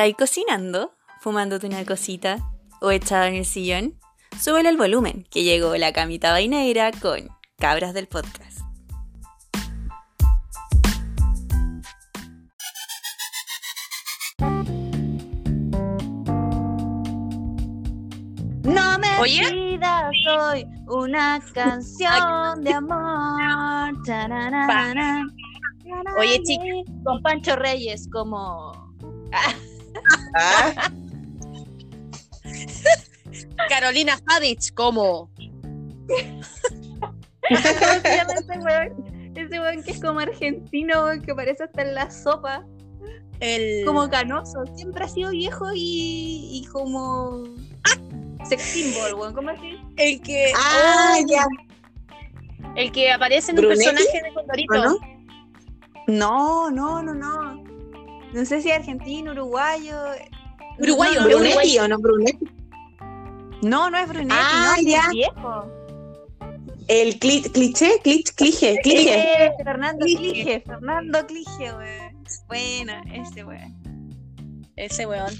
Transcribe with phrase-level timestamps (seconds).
[0.00, 0.94] ¿Estáis cocinando?
[1.20, 2.38] ¿Fumándote una cosita?
[2.80, 4.00] ¿O echado en el sillón?
[4.40, 7.28] Súbele el volumen, que llegó la camita vainera con
[7.58, 8.60] Cabras del Podcast.
[18.62, 19.50] No me Oye.
[19.50, 23.92] pidas hoy una canción de amor.
[26.18, 26.64] Oye, chica.
[27.04, 28.72] Con Pancho Reyes como...
[30.34, 30.90] Ah,
[33.68, 35.30] Carolina Hadich, como.
[36.06, 37.62] ¿Cómo
[38.02, 39.32] se llama ese weón?
[39.36, 42.64] Ese weón que es como argentino, weón, que parece hasta en la sopa.
[43.40, 43.84] El.
[43.84, 44.64] Como canoso.
[44.76, 47.44] Siempre ha sido viejo y, y como...
[48.48, 49.34] Sex symbol, weón.
[49.34, 49.78] ¿Cómo así?
[49.96, 50.52] El que.
[50.56, 51.46] ah, oh, ya.
[52.76, 54.74] El que aparece en un personaje de Condorito.
[54.74, 54.98] ¿O no?
[56.06, 57.69] No, no, no, no.
[58.32, 59.96] No sé si argentino, uruguayo.
[60.78, 61.52] Uruguayo, no, Brunetti.
[61.54, 62.46] Brunetti o no Brunetti.
[63.62, 65.00] No, no es Brunetti, Ah, no, ya.
[65.00, 65.70] es viejo.
[66.88, 69.44] El cli- cliché, clich, clige, clige.
[69.46, 70.18] Eh, Fernando Clige.
[70.32, 72.24] Clige, Fernando Clige, weón.
[72.48, 74.66] Buena, ese weón.
[74.76, 75.32] Ese weón.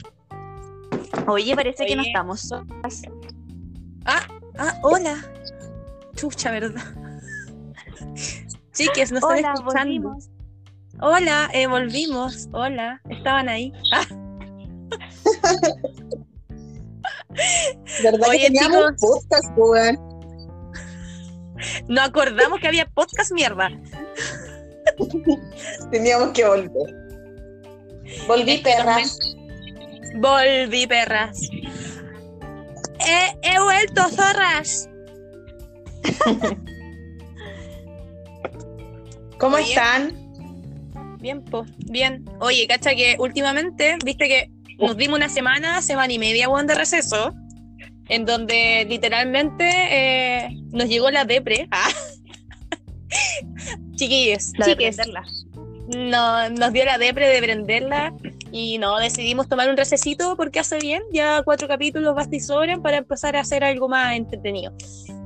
[1.27, 3.03] Oye, parece que no estamos solas.
[4.05, 4.27] Ah,
[4.83, 5.17] hola.
[6.15, 6.75] Chucha, ¿verdad?
[8.73, 10.11] Chiques, nos están Hola, escuchando.
[10.11, 10.29] volvimos.
[11.03, 12.49] Hola, eh, volvimos.
[12.53, 13.73] Hola, estaban ahí.
[13.93, 14.05] Ah,
[18.03, 19.23] ¿Verdad Oye, que teníamos chicos.
[19.27, 19.45] podcast,
[21.89, 23.71] no acordamos que había podcast mierda.
[25.91, 26.95] Teníamos que volver.
[28.27, 29.19] Volví, Es que nos perras.
[30.17, 31.49] Volví, perras.
[32.99, 34.89] He, he vuelto, zorras.
[39.39, 39.71] ¿Cómo Oye.
[39.71, 40.30] están?
[41.21, 42.25] Bien, pues, bien.
[42.41, 46.75] Oye, cacha que últimamente, viste que nos dimos una semana, semana y media, weón, de
[46.75, 47.35] receso,
[48.09, 51.69] en donde literalmente eh, nos llegó la depre.
[51.71, 51.91] Ah.
[53.97, 55.25] Chiquillos, La de chiques, prenderla.
[55.89, 58.15] no, nos dio la depre de prenderla
[58.53, 62.83] y no, decidimos tomar un recesito porque hace bien, ya cuatro capítulos basta y sobran
[62.83, 64.73] para empezar a hacer algo más entretenido.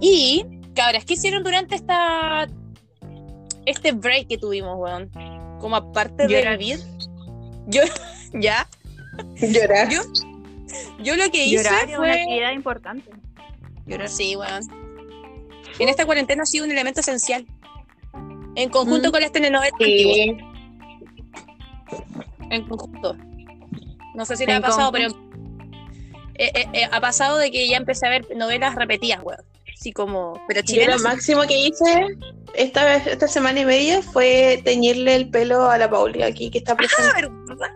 [0.00, 0.44] Y,
[0.74, 2.48] cabras, ¿qué hicieron durante esta
[3.66, 5.10] este break que tuvimos, weón?
[5.64, 6.58] Como aparte de Llorar.
[6.58, 6.78] vivir.
[7.68, 7.80] Yo,
[8.34, 8.68] ya,
[9.40, 9.88] Llorar.
[9.88, 10.02] yo,
[11.02, 12.20] yo lo que hice Llorar es una fue...
[12.20, 13.10] actividad importante.
[13.86, 14.10] Llorar.
[14.10, 14.60] Sí, weón.
[15.78, 17.46] En esta cuarentena ha sido un elemento esencial.
[18.56, 19.12] En conjunto Mm.
[19.12, 20.14] con las telenovelas antiguas.
[20.16, 20.36] Sí.
[22.50, 23.16] en conjunto.
[24.14, 25.08] No sé si le En ha pasado, pero
[26.34, 29.40] eh, eh, eh, ha pasado de que ya empecé a ver novelas repetidas, weón.
[29.78, 32.06] Así como, pero Yo lo máximo que hice
[32.54, 36.58] esta vez, esta semana y media fue teñirle el pelo a la Pauli aquí que
[36.58, 37.10] está presente.
[37.14, 37.70] Ah, ¿verdad?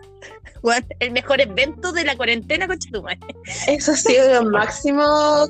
[0.61, 3.19] Weón, el mejor evento de la cuarentena, concha tu madre.
[3.67, 5.03] Eso ha sido lo máximo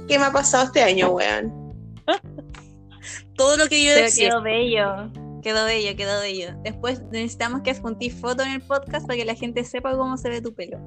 [0.07, 1.73] que me ha pasado este año, weón.
[3.35, 4.29] Todo lo que yo Pero decía.
[4.29, 5.11] quedó bello.
[5.41, 6.53] Quedó bello, quedó bello.
[6.63, 10.29] Después necesitamos que adjuntís foto en el podcast para que la gente sepa cómo se
[10.29, 10.77] ve tu pelo.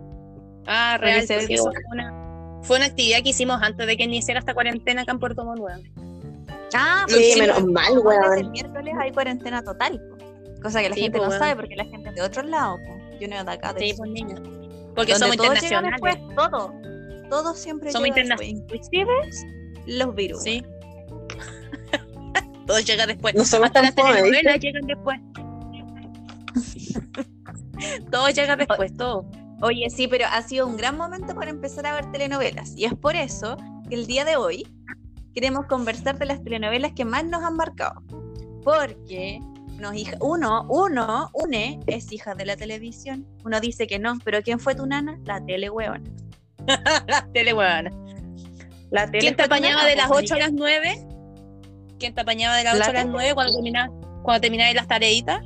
[0.67, 1.27] Ah, que real.
[1.27, 2.31] se eso fue una,
[2.62, 5.61] fue una actividad que hicimos antes de que iniciara esta cuarentena acá en Puerto Montt.
[6.75, 8.50] Ah, Sí, porque menos el- mal, el weón.
[8.53, 10.00] miércoles hay cuarentena total.
[10.00, 10.17] po.
[10.62, 11.41] Cosa que la Sí, gente po, no weón.
[11.41, 12.81] sabe porque la gente es de otros lados.
[13.21, 13.73] Yo no de acá.
[13.75, 14.37] De Sí, pues niña.
[14.97, 16.00] Porque somos internacionales.
[16.00, 16.73] después, todo.
[17.31, 19.11] Todo siempre Somos después, inclusive
[19.87, 20.43] los virus.
[20.43, 20.62] Sí.
[22.67, 23.34] Todo llega después.
[23.34, 25.19] No somos Hasta tan las telenovelas llegan después.
[28.11, 29.27] todo llega después, todo.
[29.62, 32.75] Oye, sí, pero ha sido un gran momento para empezar a ver telenovelas.
[32.77, 33.56] Y es por eso
[33.89, 34.67] que el día de hoy
[35.34, 38.03] queremos conversar de las telenovelas que más nos han marcado.
[38.65, 39.41] Porque
[39.78, 43.25] nos hija, uno, uno, une, es hija de la televisión.
[43.45, 45.19] Uno dice que no, pero ¿quién fue tu nana?
[45.25, 46.03] La tele hueona.
[47.06, 47.91] La tele, weón.
[48.91, 51.06] La tele ¿Quién te apañaba de las pues, 8 a las 9?
[51.99, 53.12] ¿Quién te apañaba de las La 8 a las tele.
[53.12, 53.91] 9 cuando terminabas
[54.23, 55.44] cuando las tareitas?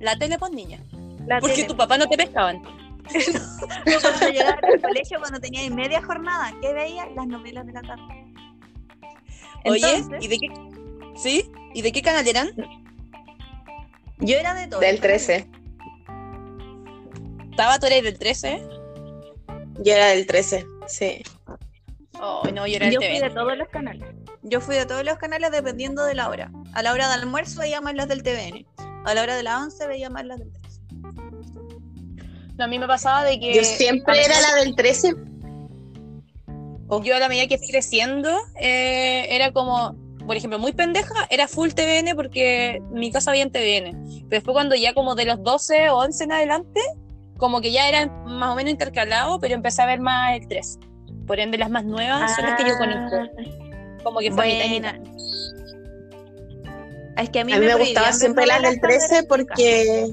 [0.00, 0.82] La tele, pues niña.
[1.26, 1.68] La Porque tele.
[1.68, 2.79] tu papá no te pescaban.
[4.00, 7.06] Cuando llegaba al colegio, cuando tenía media jornada, ¿qué veía?
[7.10, 8.32] Las novelas de la tarde.
[9.64, 10.48] Oye, ¿y de qué?
[11.16, 11.50] ¿Sí?
[11.74, 12.50] ¿Y de qué canal eran?
[14.18, 14.80] yo era de todo.
[14.80, 15.48] Del 13.
[17.50, 18.62] Estaba tú eres del 13.
[19.82, 21.22] Yo era del 13, sí.
[22.20, 24.08] Oh, no, yo era Yo fui de todos los canales.
[24.42, 26.50] Yo fui de todos los canales dependiendo de la hora.
[26.74, 28.66] A la hora de almuerzo veía más las del TVN.
[29.04, 30.69] A la hora de las 11 veía más las del 13.
[32.60, 35.14] No, a mí me pasaba de que Yo siempre era la del 13.
[37.02, 38.28] yo a la medida que fui creciendo
[38.60, 39.96] eh, era como,
[40.26, 44.04] por ejemplo, muy pendeja, era full TVN porque mi casa había en TVN.
[44.04, 46.80] Pero después cuando ya como de los 12 o 11 en adelante,
[47.38, 50.78] como que ya eran más o menos intercalados, pero empecé a ver más el 3.
[51.26, 53.16] Por ende, las más nuevas son las que yo conozco.
[54.02, 54.92] Como que fue mitad y Buena.
[54.98, 55.12] mitad.
[57.16, 59.14] Es que a mí, A mí me gustaban ver siempre las del cuando era 13
[59.22, 59.28] chica.
[59.28, 60.10] porque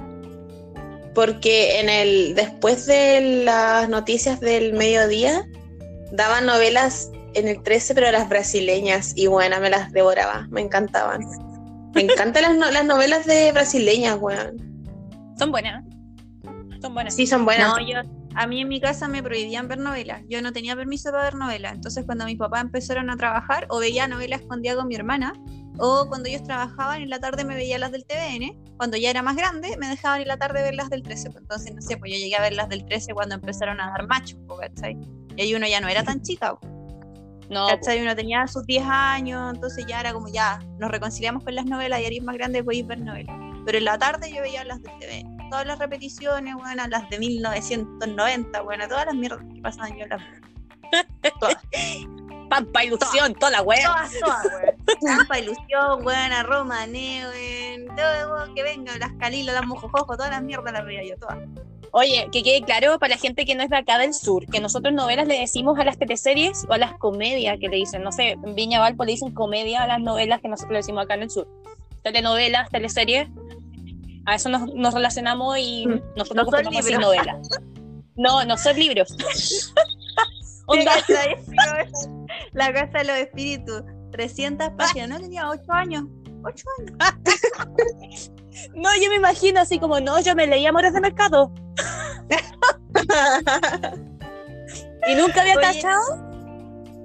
[1.18, 5.48] porque en el después de las noticias del mediodía
[6.12, 11.22] daban novelas en el 13 pero las brasileñas y bueno, me las devoraba, me encantaban.
[11.96, 14.58] Me encantan las, no- las novelas de brasileñas, weón.
[15.40, 15.84] Son buenas.
[16.84, 17.16] Son buenas.
[17.16, 17.70] Sí, son buenas.
[17.70, 17.96] No, yo,
[18.36, 20.22] a mí en mi casa me prohibían ver novelas.
[20.30, 21.74] Yo no tenía permiso para ver novelas.
[21.74, 25.34] Entonces, cuando mis papás empezaron a trabajar, o veía novelas con mi hermana,
[25.80, 28.56] o cuando ellos trabajaban en la tarde me veía las del TVN.
[28.78, 31.32] Cuando ya era más grande, me dejaban en la tarde ver las del 13.
[31.32, 33.90] Pues entonces, no sé, pues yo llegué a ver las del 13 cuando empezaron a
[33.90, 34.98] dar machos, po, ¿cachai?
[35.36, 36.68] Y ahí uno ya no era tan chica, po,
[37.50, 38.02] No, ¿cachai?
[38.02, 42.02] Uno tenía sus 10 años, entonces ya era como ya, nos reconciliamos con las novelas
[42.02, 43.36] y eres más grande, podéis ver novelas.
[43.66, 45.50] Pero en la tarde yo veía las del TVN.
[45.50, 50.22] Todas las repeticiones, bueno, las de 1990, bueno, todas las mierdas que pasaban yo las
[51.40, 51.58] Todas,
[52.50, 53.86] Pampa ilusión, toda la wea.
[53.88, 54.76] todas, todas, weón.
[55.02, 60.42] Trampa, ilusión, buena, Roma, Neuen, todo, weón, que venga, las Calilo, las Mojojojo, todas las
[60.44, 61.38] mierdas las veía yo, todas.
[61.92, 64.60] Oye, que quede claro para la gente que no es de acá del sur, que
[64.60, 68.12] nosotros novelas le decimos a las teleseries o a las comedias que le dicen, no
[68.12, 71.14] sé, en Viña Valpo le dicen comedia a las novelas que nosotros le decimos acá
[71.16, 71.48] en el sur.
[72.04, 73.28] Telenovelas, teleseries,
[74.26, 76.02] a eso nos, nos relacionamos y Mm.
[76.18, 77.00] nosotros No son a libros.
[77.02, 77.50] novelas.
[78.16, 79.16] No, no son libros.
[82.54, 86.06] La casa de los espíritus, 300 páginas, no tenía 8 años.
[86.44, 86.98] 8 años.
[88.76, 91.52] no, yo me imagino así como, no, yo me leía Amores de Mercado
[95.08, 95.62] y nunca había Oye.
[95.62, 96.28] cachado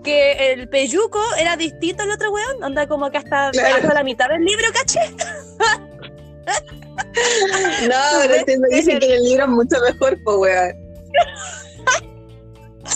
[0.03, 3.77] que el peyuco era distinto al otro weón, onda como que hasta, Claro.
[3.77, 5.01] hasta la mitad del libro, caché.
[7.89, 10.73] No, pero dicen que el libro es mucho mejor, pues, weón.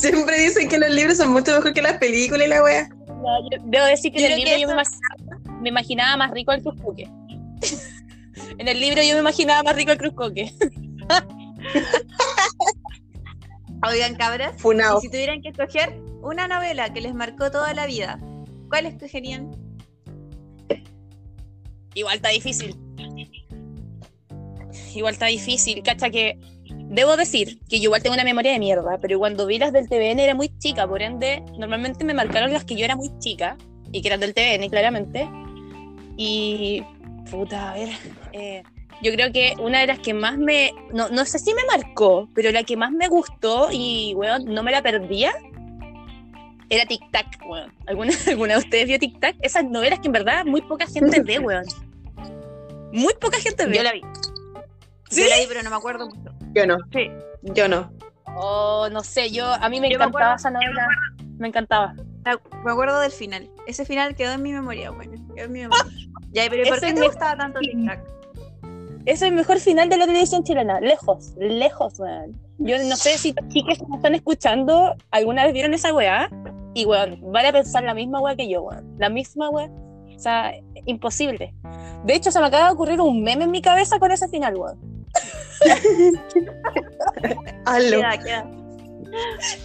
[0.00, 2.58] Siempre dicen que los libros son mucho mejor que las películas y la.
[2.58, 5.16] No, yo debo decir que Yo en el libro que yo me imaginaba,
[5.60, 7.04] me imaginaba más rico el cruzcoque.
[8.58, 10.52] en el libro yo me imaginaba más rico el cruzcoque.
[13.88, 15.00] Oigan, cabras, Funao.
[15.00, 18.18] si tuvieran que escoger una novela que les marcó toda la vida,
[18.68, 19.50] ¿cuál escogerían?
[21.94, 22.76] Igual está difícil.
[24.94, 26.38] Igual está difícil, cacha que
[26.88, 29.88] debo decir que yo igual tengo una memoria de mierda, pero cuando vi las del
[29.88, 33.56] TVN era muy chica, por ende, normalmente me marcaron las que yo era muy chica
[33.92, 35.28] y que eran del TVN, claramente.
[36.16, 36.82] Y,
[37.30, 37.88] puta, a ver,
[38.32, 38.62] eh,
[39.02, 42.28] yo creo que una de las que más me, no, no sé si me marcó,
[42.34, 45.32] pero la que más me gustó y, weón, no me la perdía,
[46.68, 47.72] era Tic Tac, weón.
[47.86, 49.36] ¿Alguna, ¿Alguna de ustedes vio Tic Tac?
[49.42, 51.64] Esas novelas que en verdad muy poca gente ve, weón.
[52.92, 53.76] Muy poca gente ve.
[53.76, 54.00] Yo la vi.
[55.10, 55.22] ¿Sí?
[55.22, 56.35] Yo la vi, pero no me acuerdo mucho.
[56.56, 56.76] Yo no.
[56.92, 57.10] Sí.
[57.42, 57.90] Yo no.
[58.38, 60.88] Oh, no sé, yo a mí me Yo me encantaba acuerdo- esa novela.
[61.38, 61.94] Me encantaba.
[62.24, 63.48] La- Me acuerdo del final.
[63.66, 65.12] Ese final quedó en mi memoria, bueno.
[65.34, 65.84] Quedó en mi memoria.
[66.32, 68.00] Ya, pero ¿y ¿por Ese qué te me- gustaba tanto Tic Tac?
[69.06, 70.80] Es el mejor final de la televisión chilena.
[70.80, 72.38] Lejos, lejos, weón.
[72.58, 76.28] Yo no sé si los chicos que me están escuchando alguna vez vieron esa weá.
[76.74, 78.96] Y weón, van a pensar la misma weá que yo, weón.
[78.98, 79.68] La misma weá.
[80.14, 80.52] O sea,
[80.86, 81.54] imposible.
[82.04, 84.56] De hecho, se me acaba de ocurrir un meme en mi cabeza con ese final,
[84.56, 84.78] weón.
[87.64, 87.96] Hazlo.
[87.98, 88.50] Queda, queda.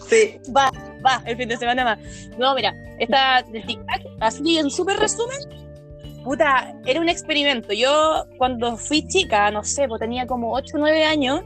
[0.08, 0.40] Sí.
[0.56, 0.72] Va,
[1.06, 2.00] va, el fin de semana más.
[2.38, 5.38] No, mira, esta del Tic Tac, así en súper resumen,
[6.24, 7.74] puta, era un experimento.
[7.74, 11.42] Yo cuando fui chica, no sé, pues tenía como 8 o 9 años,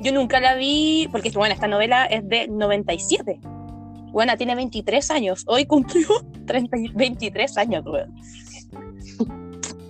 [0.00, 3.40] yo nunca la vi, porque bueno, esta novela es de 97.
[4.12, 5.44] Bueno, tiene 23 años.
[5.46, 6.06] Hoy cumplió
[6.46, 8.14] 30, y- 23 años, weón.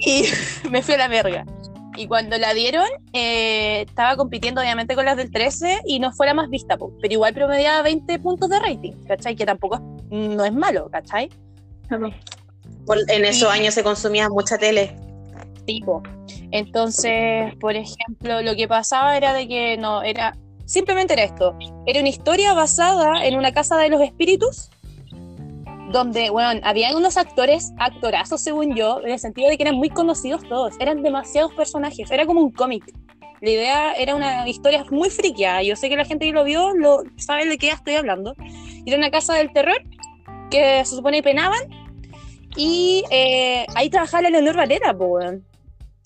[0.00, 0.24] Y
[0.70, 1.44] me fui a la verga.
[1.98, 6.26] Y cuando la dieron, eh, estaba compitiendo obviamente con las del 13 y no fue
[6.26, 9.34] la más vista, po, pero igual promediaba 20 puntos de rating, ¿cachai?
[9.34, 11.28] Que tampoco es- no es malo, ¿cachai?
[12.86, 14.96] Por- en esos Y- años se consumía mucha tele.
[15.66, 16.02] tipo.
[16.50, 22.00] Entonces, por ejemplo, lo que pasaba era de que no, era, simplemente era esto, era
[22.00, 24.70] una historia basada en una casa de los espíritus,
[25.90, 29.88] donde, bueno, habían unos actores, actorazos según yo, en el sentido de que eran muy
[29.88, 32.84] conocidos todos, eran demasiados personajes, era como un cómic.
[33.40, 36.74] La idea era una historia muy friqueada, yo sé que la gente que lo vio
[36.74, 38.34] lo sabe de qué estoy hablando.
[38.84, 39.80] Era una casa del terror
[40.50, 41.60] que se supone penaban
[42.56, 45.44] y eh, ahí trabajaba la Leonor Valera, po, weón.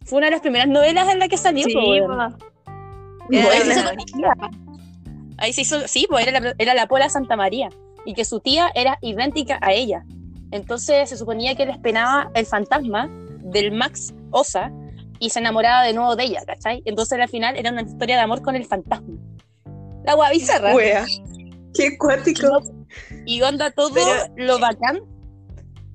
[0.05, 1.75] Fue una de las primeras novelas en la que salió, Sí,
[3.31, 3.91] Era ahí se hizo.
[5.39, 7.71] Ahí se hizo, sí, pues era la, era la Pola Santa María.
[8.05, 10.05] Y que su tía era idéntica a ella.
[10.51, 13.09] Entonces se suponía que les penaba el fantasma
[13.41, 14.71] del Max Osa
[15.19, 16.83] y se enamoraba de nuevo de ella, ¿cachai?
[16.85, 19.15] Entonces al final era una historia de amor con el fantasma.
[20.05, 20.75] La agua bizarra.
[20.75, 21.05] Wea.
[21.75, 22.61] Qué cuático.
[23.25, 25.01] Y onda todo Pero- lo bacán.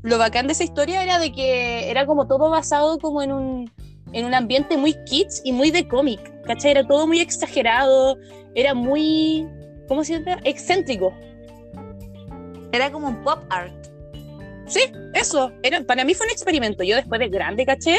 [0.02, 3.72] Lo bacán de esa historia era de que era como todo basado como en un,
[4.14, 6.22] en un ambiente muy kids y muy de cómic.
[6.44, 6.72] ¿Cachai?
[6.72, 8.18] Era todo muy exagerado,
[8.56, 9.46] era muy,
[9.90, 10.40] ¿cómo se llama?
[10.46, 11.14] Excéntrico.
[12.72, 13.74] Era como un pop art.
[14.68, 14.82] Sí,
[15.14, 15.52] eso.
[15.64, 16.84] Era, para mí fue un experimento.
[16.84, 17.98] Yo después de grande caché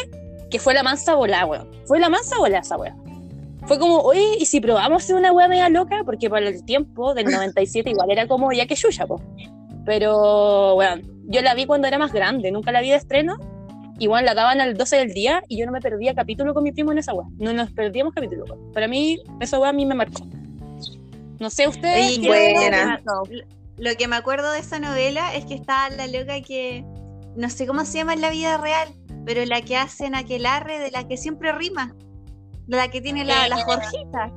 [0.51, 1.69] que fue la mansa bola, weón.
[1.87, 2.97] Fue la mansa bola esa weón.
[3.67, 6.03] Fue como, oye, ¿y si probamos hacer una weá media loca?
[6.05, 9.21] Porque para el tiempo del 97 igual era como ya que Yuya, po.
[9.85, 13.37] Pero, weón, yo la vi cuando era más grande, nunca la vi de estreno.
[13.99, 16.73] Igual la daban al 12 del día y yo no me perdía capítulo con mi
[16.73, 17.27] primo en esa weá.
[17.39, 18.73] No nos perdíamos capítulo, weón.
[18.73, 20.25] Para mí, esa weá a mí me marcó.
[21.41, 22.19] No sé ustedes.
[22.19, 23.01] Qué buena.
[23.79, 26.85] Lo que me acuerdo de esa novela es que estaba la loca que
[27.37, 28.89] no sé cómo se llama en la vida real,
[29.25, 31.95] pero la que hacen aquelarre de la que siempre rima.
[32.67, 33.63] La que tiene la, la Eh.
[33.65, 34.33] Jorgita.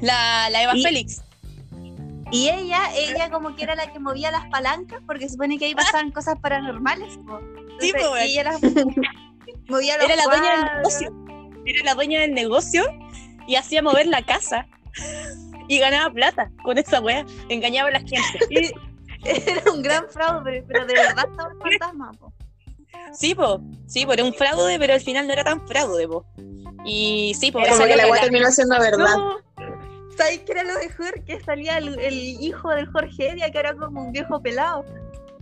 [0.00, 1.22] La, la Eva Y- Félix.
[2.30, 5.74] Y ella, ella como que era la que movía las palancas, porque supone que ahí
[5.74, 7.14] pasaban cosas paranormales.
[7.80, 8.60] Sí, Entonces, y ella las
[9.68, 11.14] movía los Era la dueña del negocio.
[11.66, 12.84] Era la dueña del negocio
[13.46, 14.66] y hacía mover la casa.
[15.68, 17.24] Y ganaba plata con esa wea.
[17.48, 18.20] Engañaba a la gente.
[19.26, 22.12] Y era un gran fraude, pero, de verdad estaba el fantasma.
[22.12, 22.30] po.
[23.14, 23.58] Sí, po.
[23.86, 26.26] Sí, po, era un fraude, pero al final no era tan fraude, po.
[26.84, 27.60] Y sí, po.
[27.60, 29.16] Era Como que la la- terminó siendo verdad.
[29.16, 29.36] No,
[30.16, 31.24] ¿Sabéis qué era lo mejor?
[31.24, 34.84] Que salía el, el hijo del Jorge Evia, que era como un viejo pelado.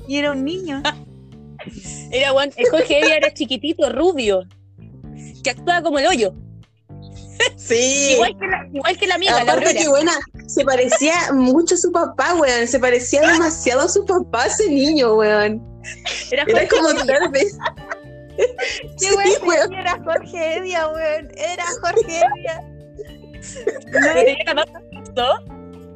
[0.06, 0.82] Y era un niño.
[2.10, 4.42] Era el Jorge Evia era chiquitito, rubio.
[5.44, 6.34] Que actuaba como el hoyo.
[7.56, 8.12] Sí.
[8.14, 9.80] Igual que la, igual que la amiga, la Aparte Aurora.
[9.82, 10.12] que buena,
[10.46, 12.66] se parecía mucho a su papá, weón.
[12.68, 15.62] Se parecía demasiado a su papá ese niño, weón.
[16.30, 17.56] Era Era como tal vez.
[18.36, 18.46] ¿Qué
[18.96, 19.48] Sí, weón?
[19.48, 19.74] weón.
[19.74, 21.28] Era Jorge Evia, weón.
[21.36, 22.60] Era Jorge Evia.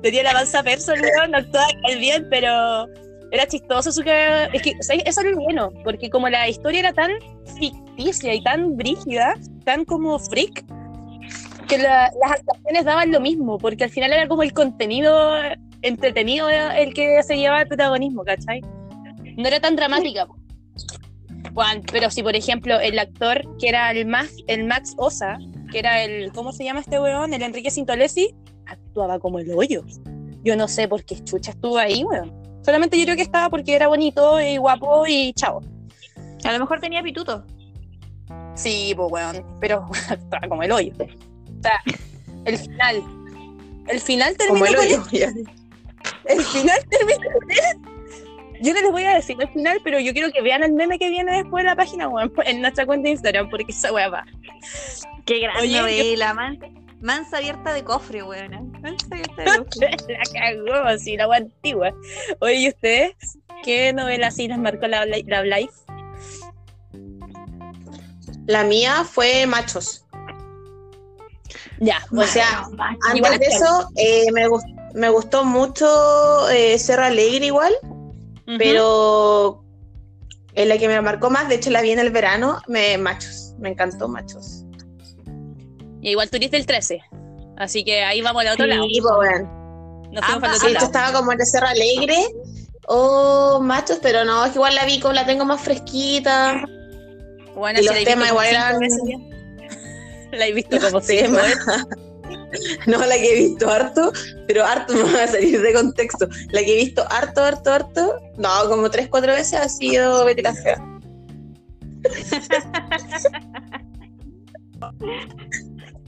[0.02, 1.66] Tenía la panza perso, la weón, no actuaba
[1.98, 2.86] bien, pero
[3.30, 6.48] era chistoso su que es que o sea, eso era lo bueno, porque como la
[6.48, 7.10] historia era tan
[7.58, 9.34] ficticia y tan brígida,
[9.64, 10.64] tan como freak,
[11.66, 15.32] que la- las actuaciones daban lo mismo, porque al final era como el contenido
[15.82, 18.60] entretenido el que se llevaba el protagonismo, ¿cachai?
[19.36, 20.26] No era tan dramática.
[21.54, 25.38] Juan, pero si por ejemplo el actor que era el Max, el Max Osa,
[25.70, 27.32] que era el, ¿cómo se llama este weón?
[27.32, 28.34] El Enrique Sintolesi,
[28.66, 29.82] actuaba como el hoyo.
[30.42, 32.32] Yo no sé por qué chucha estuvo ahí, weón.
[32.62, 35.62] Solamente yo creo que estaba porque era bonito y guapo y chavo.
[36.44, 37.44] A lo mejor tenía pituto.
[38.54, 40.92] Sí, pues weón, pero actuaba como el hoyo.
[41.58, 41.80] O sea,
[42.44, 43.02] el final.
[43.88, 45.46] El final terminó Como el con.
[46.24, 47.96] El final termina con.
[48.62, 50.98] Yo no les voy a decir el final, pero yo quiero que vean el meme
[50.98, 54.08] que viene después en la página, weón, en nuestra cuenta de Instagram, porque esa weá
[54.08, 54.24] va.
[55.26, 56.58] Qué gran Oye, novela, man-
[57.00, 58.72] mansa abierta de cofre, weón.
[58.80, 59.90] Mansa abierta de cofre.
[60.08, 61.92] la cagó, así, la weá antigua.
[62.40, 63.12] Oye, ¿y ustedes?
[63.62, 65.74] ¿Qué novela así les marcó la, la, la Life?
[68.46, 70.05] La mía fue Machos.
[71.80, 72.66] Ya, O sea,
[73.10, 74.64] antes de eso, eh, me, gus-
[74.94, 77.72] me gustó mucho eh, Cerro Alegre igual,
[78.58, 79.62] pero
[80.54, 83.54] en la que me marcó más, de hecho la vi en el verano, me Machos.
[83.58, 84.64] Me encantó Machos.
[86.00, 87.00] Y igual tú del 13.
[87.58, 88.84] Así que ahí vamos al otro lado.
[88.84, 90.06] Sí, pues, bueno.
[90.12, 90.22] Nos
[90.54, 90.86] el Sí, lado.
[90.86, 92.16] estaba como en el Cerro Alegre
[92.88, 96.64] o Machos, pero no, es que igual la vi como la tengo más fresquita.
[97.54, 98.78] Bueno, y si los temas igual eran-.
[100.32, 101.42] La he visto como veces.
[102.86, 104.12] No la que he visto harto,
[104.46, 106.28] pero harto me va a salir de contexto.
[106.50, 110.42] La que he visto harto, harto, harto, no, como tres, cuatro veces ha sido Betty
[110.42, 110.82] la Fea.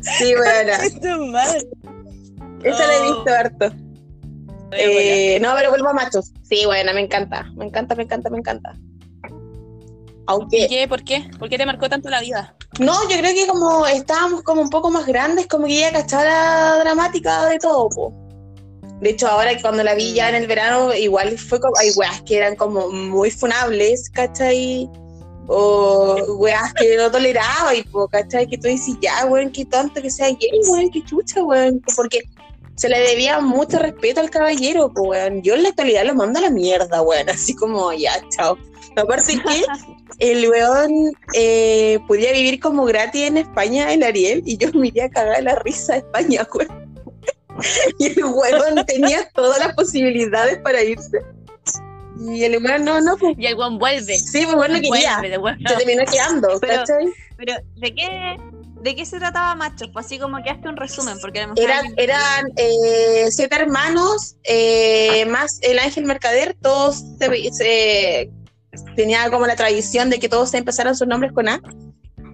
[0.01, 0.73] Sí, bueno,
[2.65, 3.15] esa la he Oh.
[3.15, 3.73] visto harto.
[4.73, 6.33] Eh, no, pero vuelvo a machos.
[6.43, 8.77] Sí, bueno, me encanta, me encanta, me encanta, me encanta.
[10.29, 10.87] ¿Y Aunque, qué?
[10.87, 11.31] ¿Por qué?
[11.39, 12.55] ¿Por qué te marcó tanto la vida?
[12.79, 16.25] no, yo creo que como estábamos como un poco más grandes, como que ya cachaba
[16.25, 18.13] la dramática de todo, po.
[19.01, 22.21] De hecho, ahora cuando la vi ya en el verano, igual fue como, hay weas
[22.23, 24.89] que eran como muy funables, ¿cachai?
[25.47, 28.47] O weas que no toleraba, y po, ¿cachai?
[28.47, 31.81] Que tú dices, ya, weón, qué tonto que sea gay, weón, qué chucha, weón.
[31.97, 32.21] Porque
[32.77, 35.43] se le debía mucho respeto al caballero, po, weón.
[35.43, 38.59] Yo en la actualidad lo mando a la mierda, weón, así como, ya, chao.
[39.03, 39.65] Aparte que
[40.31, 45.07] el weón eh, podía vivir como gratis en España, el Ariel, y yo me iría
[45.07, 46.89] a cagar la risa de España, weón.
[47.99, 51.19] Y el weón tenía todas las posibilidades para irse.
[52.21, 54.19] Y el weón no, no, pues, Y el weón vuelve.
[54.19, 55.21] sí, pues bueno, quería.
[55.21, 57.13] Se terminó quedando, Pero- ¿cachai?
[57.37, 58.37] Pero, ¿de qué,
[58.83, 59.91] ¿De qué se trataba Machos?
[59.93, 65.25] Pues así como que hazte un resumen, porque a Era- eran eh, siete hermanos, eh,
[65.27, 68.31] más el ángel mercader, todos se, se-
[68.97, 71.61] tenía como la tradición de que todos se empezaran sus nombres con A.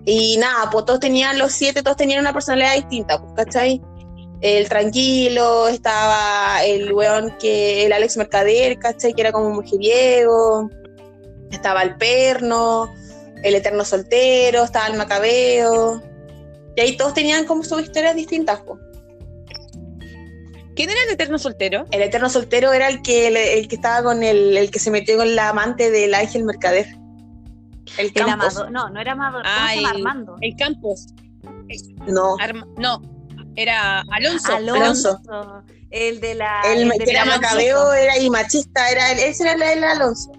[0.07, 3.81] Y nada, pues todos tenían los siete, todos tenían una personalidad distinta, pues, ¿cachai?
[4.41, 9.15] El tranquilo, estaba el weón que, el Alex Mercader, ¿cachai?
[9.15, 10.69] Que era como mujeriego,
[11.51, 12.93] estaba el perno,
[13.43, 16.03] el eterno soltero, estaba el macabeo.
[16.77, 18.84] Y ahí todos tenían como sus historias distintas, pues.
[20.77, 21.87] ¿Quién era el eterno soltero?
[21.91, 24.91] El eterno soltero era el que, el, el que estaba con el, el que se
[24.91, 26.87] metió con la amante del ángel mercader.
[27.97, 28.57] El El Campos.
[28.57, 29.91] Amador, no, no era Amador, ¿cómo Ah, se llama?
[29.91, 30.37] el- Armando.
[30.41, 31.07] El Campos.
[32.07, 33.01] No, Arma- no,
[33.57, 34.55] era Alonso.
[34.55, 35.21] Alonso.
[35.91, 36.61] El de la.
[36.67, 39.63] el, el de que era la- macabeo era y machista, era el- ese era el,
[39.79, 40.33] el Alonso.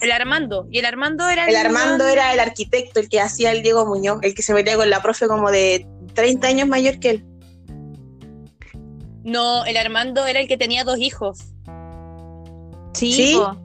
[0.00, 0.66] El Armando.
[0.70, 4.18] Y el Armando era El Armando era el arquitecto, el que hacía el Diego Muñoz,
[4.22, 7.24] el que se metía con la profe como de 30 años mayor que él.
[9.26, 11.40] No, el Armando era el que tenía dos hijos.
[12.94, 13.34] Sí, ¿Sí?
[13.36, 13.56] po.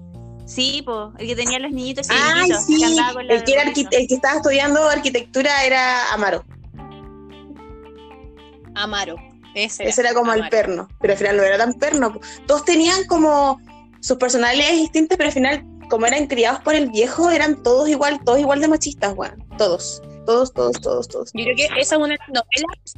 [0.47, 1.13] Sí, po.
[1.19, 3.73] El que tenía los niñitos Ay, sí, que andaba con el que, era el
[4.07, 6.43] que estaba estudiando arquitectura era Amaro.
[8.73, 9.15] Amaro.
[9.53, 12.19] Ese, Ese era como el perno, pero al final no era tan perno.
[12.47, 13.61] Todos tenían como
[13.99, 18.19] sus personalidades distintas, pero al final, como eran criados por el viejo, eran todos igual,
[18.25, 19.45] todos igual de machistas, weón.
[19.59, 21.31] Todos, todos, todos, todos, todos.
[21.33, 22.45] Yo creo que esa es una novela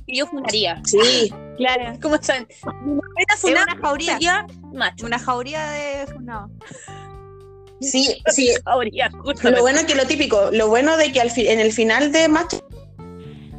[0.05, 0.81] que yo fundaría.
[0.85, 1.97] Sí, Claro.
[2.01, 2.47] ¿Cómo están?
[2.83, 4.13] Novela Es una jauría.
[4.13, 5.05] sería macho.
[5.05, 6.05] Una jauría de.
[6.21, 6.49] No.
[7.81, 8.49] sí, sí.
[8.65, 9.09] Jauría.
[9.43, 12.27] Lo bueno que lo típico, lo bueno de que al fi- en el final de
[12.27, 12.59] Macho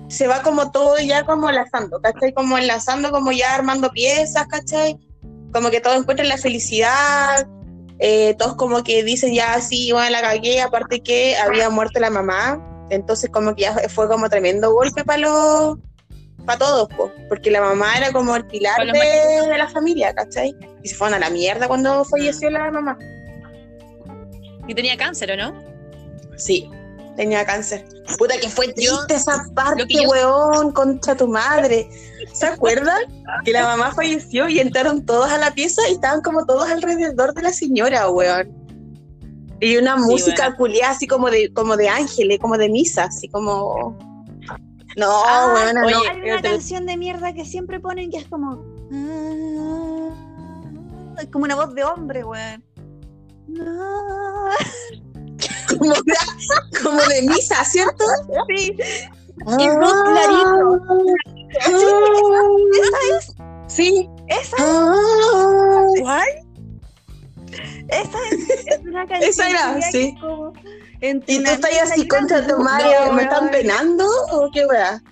[0.08, 2.32] se va como todo ya como enlazando, ¿cachai?
[2.32, 4.98] Como enlazando, como ya armando piezas, ¿cachai?
[5.52, 7.46] Como que todos encuentran la felicidad,
[7.98, 12.10] eh, todos como que dicen ya sí, bueno, la cagué, aparte que había muerto la
[12.10, 12.60] mamá,
[12.90, 15.78] entonces como que ya fue como tremendo golpe para los
[16.44, 20.54] para todos, po, porque la mamá era como el pilar de, de la familia, ¿cachai?
[20.82, 22.98] Y se fueron a la mierda cuando falleció la mamá.
[24.68, 25.54] Y tenía cáncer, ¿o no?
[26.36, 26.70] Sí,
[27.16, 27.86] tenía cáncer.
[28.18, 31.88] Puta que fue triste Yo- esa parte, yo- weón, contra tu madre.
[32.34, 33.00] ¿Se acuerdan?
[33.44, 37.32] Que la mamá falleció y entraron todos a la pieza y estaban como todos alrededor
[37.32, 38.63] de la señora, weón.
[39.60, 40.56] Y una música weón.
[40.56, 43.96] culiada así como de, como de ángeles, como de misa, así como.
[44.96, 45.88] No, Ah, weón, no.
[45.88, 48.62] Hay una te- canción de mierda que siempre ponen que es como.
[48.92, 49.70] "Ah",
[51.20, 52.64] Es como una voz de hombre, weón.
[53.60, 54.50] "Ah".
[55.78, 56.14] Como de,
[56.82, 58.04] como de misa, ¿cierto?
[58.54, 58.76] Sí,
[59.58, 60.80] Y voz clarito.
[63.66, 64.08] Sí.
[64.28, 65.84] esa, Ah.
[66.00, 66.28] ¿Cuál?
[67.88, 69.30] Esa es, es una canción.
[69.30, 70.14] Esa era, que es sí.
[70.20, 70.52] como
[71.00, 73.12] ¿Y tú estás así contra tu madre?
[73.12, 75.02] ¿Me están penando o qué weá?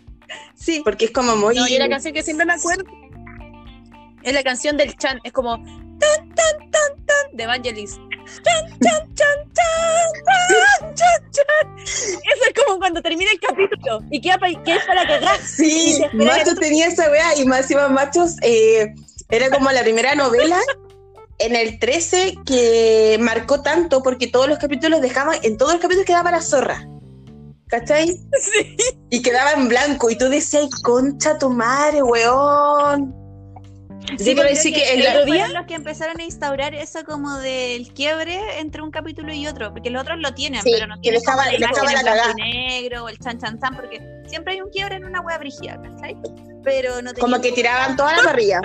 [0.54, 1.54] Sí, Porque es como muy.
[1.54, 2.84] No, y la canción que siempre me acuerdo
[4.22, 5.20] es la canción del Chan.
[5.24, 7.98] Es como tan, tan, tan, tan de Evangelis.
[8.42, 10.12] Chan, chan, chan, chan,
[10.48, 11.78] chan, chan, chan.
[11.82, 15.40] Eso es como cuando termina el capítulo y queda para, queda para cagar.
[15.40, 18.94] Sí, Machos tenía esa weá y más encima Machos eh,
[19.28, 20.58] era como la primera novela
[21.44, 26.06] en el 13 que marcó tanto porque todos los capítulos dejaban, en todos los capítulos
[26.06, 26.86] quedaba la zorra.
[27.68, 28.08] ¿Cachai?
[28.38, 28.76] Sí.
[29.10, 33.14] Y quedaba en blanco y tú decías, concha tu madre, weón.
[34.18, 37.04] Sí, Sí, pero porque decir que el otro día- los que empezaron a instaurar eso
[37.04, 40.86] como del quiebre entre un capítulo y otro, porque los otros lo tienen, Sí, pero
[40.88, 44.00] no que tienen dejaba- la dejaba la y negro o el chan chan chan, porque
[44.26, 46.16] siempre hay un quiebre en una wea brígida, ¿cachai?
[46.64, 48.60] Pero no como que tiraban toda la parrilla.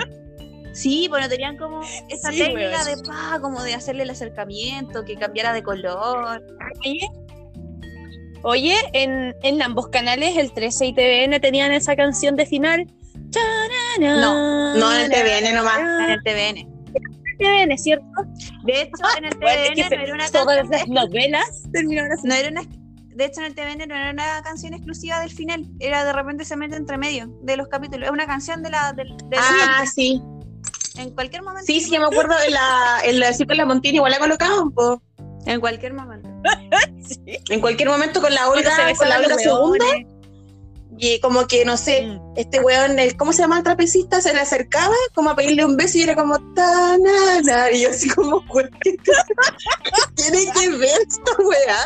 [0.80, 2.96] Sí, pues no tenían como esa Sí, técnica weón.
[3.02, 6.42] de pa, como de hacerle el acercamiento, que cambiara de color.
[6.84, 7.00] Oye,
[8.42, 12.86] oye, en, en ambos canales, el 13 y TVN, tenían esa canción de final.
[14.00, 15.78] No, no en el TVN nomás.
[15.80, 16.78] En el TVN.
[17.38, 18.06] TVN, ¿cierto?
[18.64, 21.62] De hecho, en el Bueno, es TVN que no era una todas canción, las novelas
[21.72, 22.26] terminaron así.
[22.28, 25.64] no era una de hecho en el TVN no era una canción exclusiva del final,
[25.80, 28.92] era de repente se mete entre medio de los capítulos, es una canción de la
[28.92, 30.22] del, del Ah, sí.
[30.98, 31.64] En cualquier momento.
[31.66, 35.02] Sí, sí, me acuerdo en la, en la de la Montina igual la colocaban, po.
[35.46, 36.28] En cualquier momento.
[37.08, 37.38] Sí.
[37.48, 39.86] En cualquier momento con la se Olga, con la Olga segunda,
[40.98, 42.32] y como que no sé, Mm.
[42.36, 44.20] este weón, el, ¿cómo se llama el trapecista?
[44.20, 47.82] Se le acercaba como a pedirle un beso y era como ta na, na", y
[47.82, 48.44] yo así como,
[48.82, 48.96] ¿qué
[50.16, 51.78] tiene que ver esta weá?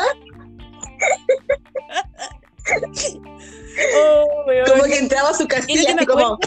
[3.96, 4.44] Oh.
[4.70, 6.38] Como que entraba a su Y casilla así como,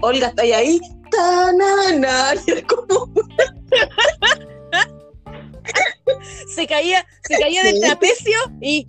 [0.00, 0.80] Olga, ¿está ahí?
[1.16, 3.10] Ta na, na", y era como,
[6.54, 7.80] se caía, se caía del Sí.
[7.80, 8.86] trapecio y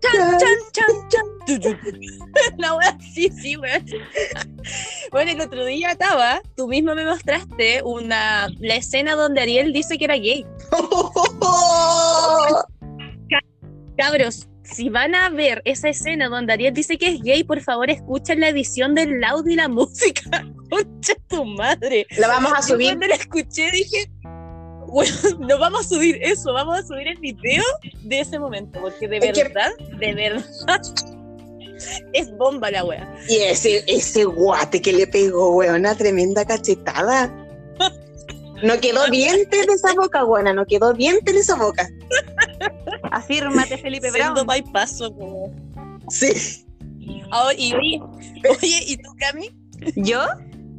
[0.00, 1.26] chan, chan, chan, chan.
[2.58, 3.84] La wea, sí, sí, weón.
[5.10, 9.96] Bueno, el otro día estaba, tú mismo me mostraste una, la escena donde Ariel dice
[9.98, 10.46] que era gay.
[13.96, 17.90] Cabros, si van a ver esa escena donde Ariel dice que es gay, por favor
[17.90, 20.46] escuchen la edición del audio y la música.
[20.70, 22.06] Concha tu madre.
[22.18, 22.86] La vamos a Yo subir.
[22.88, 24.10] cuando la escuché dije,
[24.86, 27.62] bueno, no vamos a subir eso, vamos a subir el video
[28.02, 30.44] de ese momento, porque de Es que- verdad, de verdad,
[32.12, 33.12] es bomba la wea.
[33.28, 37.32] Y ese, ese guate que le pegó, weón, una tremenda cachetada.
[38.62, 41.88] No quedó diente de esa boca, buena, no quedó diente de esa boca.
[43.10, 44.46] Afírmate, Felipe Siendo Brown.
[44.46, 45.54] bypasso, como.
[46.08, 46.66] Sí.
[47.30, 48.00] Ahora, y oye,
[48.50, 49.50] oye, ¿y tú, Cami?
[49.96, 50.20] ¿Yo?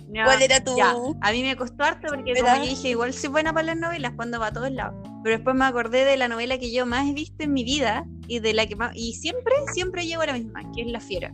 [0.10, 0.76] No, ¿Cuál era tu...?
[0.76, 0.94] ya.
[1.22, 2.54] A mí me costó harto porque ¿Verdad?
[2.56, 4.94] como que dije, igual soy buena para las novelas cuando va a todos lados.
[5.24, 8.06] Pero después me acordé de la novela que yo más he visto en mi vida
[8.28, 11.00] y de la que más, y siempre, siempre llego a la misma, que es La
[11.00, 11.34] Fiera.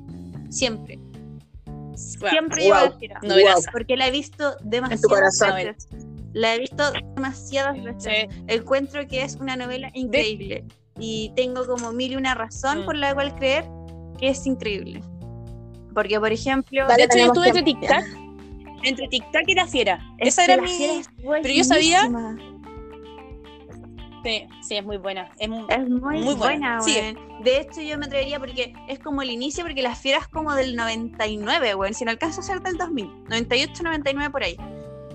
[0.50, 1.00] Siempre.
[1.96, 2.90] Siempre llego a Wow.
[2.92, 3.20] La Fiera.
[3.24, 3.72] Novelaza.
[3.72, 5.56] Porque la he visto demasiadas corazón.
[5.56, 5.88] veces.
[6.38, 6.84] La he visto
[7.15, 8.28] demasiadas veces.
[8.30, 8.43] Sí.
[8.47, 10.65] Encuentro que es una novela increíble.
[11.00, 12.86] Y tengo como mil y una razón Mm.
[12.86, 13.65] por la cual creer
[14.19, 15.02] que es increíble.
[15.93, 17.86] Porque, por ejemplo, De hecho, yo estuve entre tiempo.
[17.88, 18.06] tic-tac,
[18.84, 20.00] entre tic-tac y la fiera.
[20.19, 20.76] es Esa que era La mi...
[20.78, 21.10] Fiera es
[21.41, 22.10] Pero yo sabía-.
[24.23, 25.32] Sí, sí, es muy buena.
[25.39, 25.65] Es muy...
[25.69, 26.80] Es muy, Muy buena.
[26.80, 27.43] buena, weón.
[27.43, 30.76] De hecho, yo me atrevería porque es como el inicio, porque las fieras como del
[30.76, 31.93] 99, weón.
[31.93, 34.58] Si no alcanzo a ser del 2000, 98, 99 por ahí.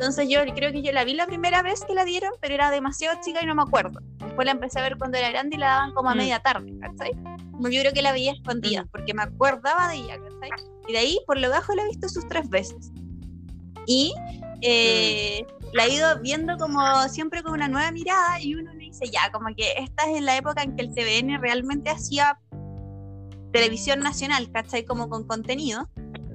[0.03, 2.73] Entonces yo creo que yo la vi la primera vez que la dieron, pero era
[2.73, 4.01] demasiado chica y no me acuerdo.
[4.19, 6.19] Después la empecé a ver cuando era grande y la daban como a Mm.
[6.19, 7.13] media tarde, ¿cachai?
[7.61, 8.89] Yo creo que la veía escondida, Mm.
[8.89, 10.51] porque me acordaba de ella, ¿cachai?
[10.89, 12.91] Y de ahí, por lo bajo, la he visto sus tres veces.
[13.87, 14.13] Y
[14.61, 19.31] eh, la he ido viendo como siempre con una nueva mirada y uno dice, ya,
[19.31, 22.41] como que esta es la época en que el TVN realmente hacía
[23.53, 24.85] televisión nacional, ¿cachai?
[24.85, 25.89] Como con contenido.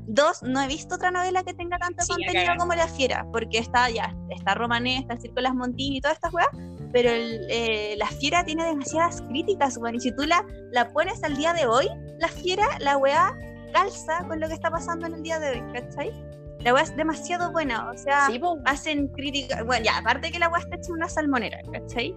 [0.09, 3.57] Dos, no he visto otra novela que tenga tanto Sí, contenido como La Fiera, porque
[3.57, 6.47] está ya, está Romané, está el Circo de las Montini y todas estas weas,
[6.93, 11.21] pero el, eh, La Fiera tiene demasiadas críticas, weón, y si tú la, la pones
[11.25, 11.89] al día de hoy,
[12.19, 13.35] La Fiera, la wea
[13.73, 16.11] calza con lo que está pasando en el día de hoy, ¿cachai?
[16.59, 20.47] La wea es demasiado buena, o sea, Sí, hacen críticas, bueno, ya, aparte que la
[20.47, 22.15] wea está hecha una salmonera, ¿cachai?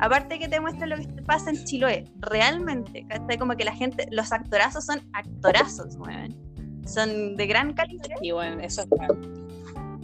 [0.00, 3.36] Aparte que te muestra lo que pasa en Chiloé, realmente, ¿cachai?
[3.36, 6.47] Como que la gente, los actorazos son actorazos, weón.
[6.88, 8.88] Son de gran calibre Y bueno, eso es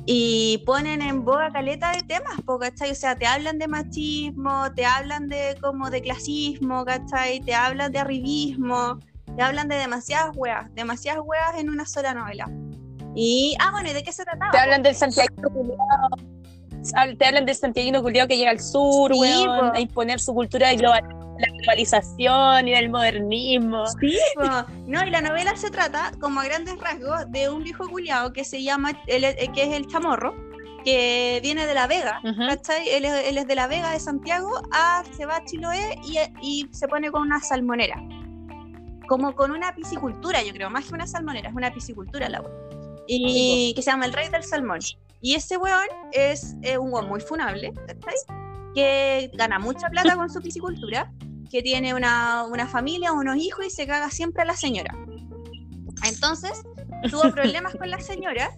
[0.07, 2.91] y ponen en boga caleta de temas, ¿cachai?
[2.91, 7.41] O sea, te hablan de machismo, te hablan de como de clasismo, ¿cachai?
[7.41, 8.99] Te hablan de arribismo,
[9.35, 12.51] te hablan de demasiadas weas, demasiadas weas en una sola novela.
[13.15, 14.51] Y, ah, bueno, ¿y de qué se trataba?
[14.51, 15.35] Te hablan del Santiago
[17.19, 20.69] Te hablan del Santiaguino culiao que llega al sur, Sí, weón, a imponer su cultura
[20.69, 23.87] de global- la globalización y del modernismo.
[24.01, 24.19] Sí,
[24.87, 28.45] no, y la novela se trata, como a grandes rasgos, de un viejo culiao que
[28.45, 30.35] se llama, él es- que es el chamorro,
[30.85, 32.47] que viene de La Vega, Ujú.
[32.47, 32.89] ¿cachai?
[32.91, 36.19] Él es, él es de La Vega, de Santiago, a, se va a Chiloé y,
[36.43, 37.97] y se pone con una salmonera.
[39.09, 42.53] Como con una piscicultura, yo creo, más que una salmonera, es una piscicultura la wea.
[43.07, 44.79] Y que se llama El Rey del Salmón.
[45.21, 48.15] Y ese weón es eh, un weón muy funable, ¿cachai?
[48.75, 51.13] Que gana mucha plata con su piscicultura,
[51.51, 54.97] que tiene una, una familia, unos hijos y se caga siempre a la señora.
[56.07, 56.63] Entonces,
[57.11, 58.51] tuvo problemas con la señora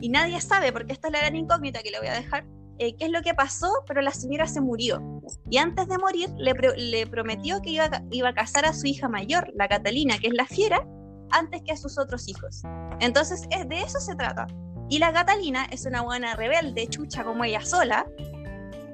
[0.00, 2.44] y nadie sabe, porque esta es la gran incógnita que le voy a dejar,
[2.78, 5.00] eh, qué es lo que pasó, pero la señora se murió.
[5.48, 8.86] Y antes de morir, le, le prometió que iba a, iba a casar a su
[8.86, 10.84] hija mayor, la Catalina, que es la fiera,
[11.30, 12.62] antes que a sus otros hijos.
[13.00, 14.46] Entonces, es, de eso se trata.
[14.88, 18.06] Y la Catalina es una buena rebelde, chucha como ella sola,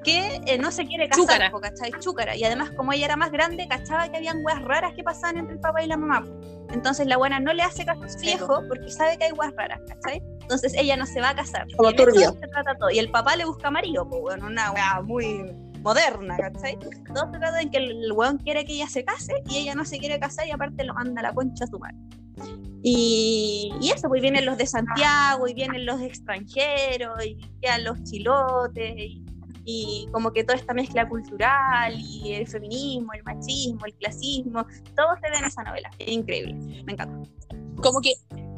[0.03, 1.51] que eh, no se quiere casar, Chúcara.
[1.51, 1.91] po, ¿cachai?
[1.99, 2.35] Chúcara.
[2.35, 5.55] Y además, como ella era más grande, cachaba que habían weas raras que pasaban entre
[5.55, 6.25] el papá y la mamá.
[6.71, 9.53] Entonces la buena no le hace caso a su viejo porque sabe que hay weas
[9.55, 10.21] raras, ¿cachai?
[10.41, 11.67] Entonces ella no se va a casar.
[11.75, 12.31] Como turbio.
[12.39, 12.89] se trata todo.
[12.91, 15.45] Y el papá le busca marido, pues bueno, una wea muy
[15.81, 16.77] moderna, ¿cachai?
[17.13, 19.75] Todo se trata en que el, el weón quiere que ella se case y ella
[19.75, 21.97] no se quiere casar y aparte lo manda a la concha a su madre.
[22.83, 28.01] Y, y eso, pues vienen los de Santiago y vienen los extranjeros y quedan los
[28.03, 29.23] chilotes y,
[29.65, 35.15] y como que toda esta mezcla cultural y el feminismo, el machismo, el clasismo, todo
[35.21, 35.89] se ve en esa novela.
[35.99, 37.29] Es increíble, me encanta.
[37.81, 38.13] Como que,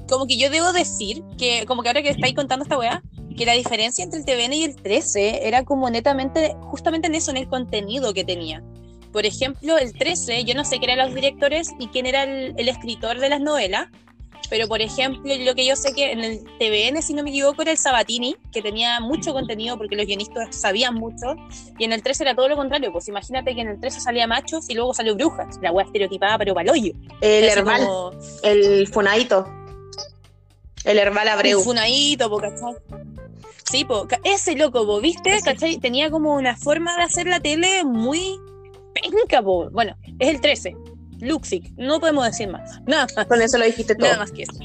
[0.09, 3.03] como que yo debo decir que, como que ahora que estáis contando esta weá,
[3.35, 7.31] que la diferencia entre el TVN y el 13 era como netamente, justamente en eso,
[7.31, 8.63] en el contenido que tenía.
[9.11, 12.53] Por ejemplo, el 13, yo no sé quién eran los directores y quién era el,
[12.57, 13.89] el escritor de las novelas,
[14.51, 17.61] pero por ejemplo, lo que yo sé que en el TVN, si no me equivoco,
[17.61, 21.37] era el Sabatini, que tenía mucho contenido porque los guionistas sabían mucho,
[21.79, 24.27] y en el 13 era todo lo contrario, pues imagínate que en el 13 salía
[24.27, 26.91] machos y luego salió brujas, la wea estereotipada pero paloyo.
[27.21, 28.11] El Así herbal, como
[28.43, 29.47] el funadito.
[30.83, 31.59] El herbal Abreu.
[31.59, 32.73] Un funadito, po, ¿cachai?
[33.63, 35.39] Sí, po, ese loco, po, ¿viste?
[35.45, 35.77] ¿Cachai?
[35.77, 38.37] Tenía como una forma de hacer la tele muy
[38.93, 39.69] penca, po.
[39.71, 40.75] Bueno, es el 13,
[41.21, 43.25] Luxic, no podemos decir más, nada más.
[43.27, 44.07] Con eso lo dijiste todo.
[44.07, 44.53] Nada más que eso.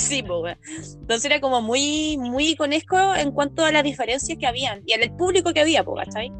[0.00, 0.56] Sí, pues.
[0.98, 5.14] Entonces era como muy, muy iconesco en cuanto a las diferencias que habían y al
[5.14, 6.32] público que había, pues, ¿cachai?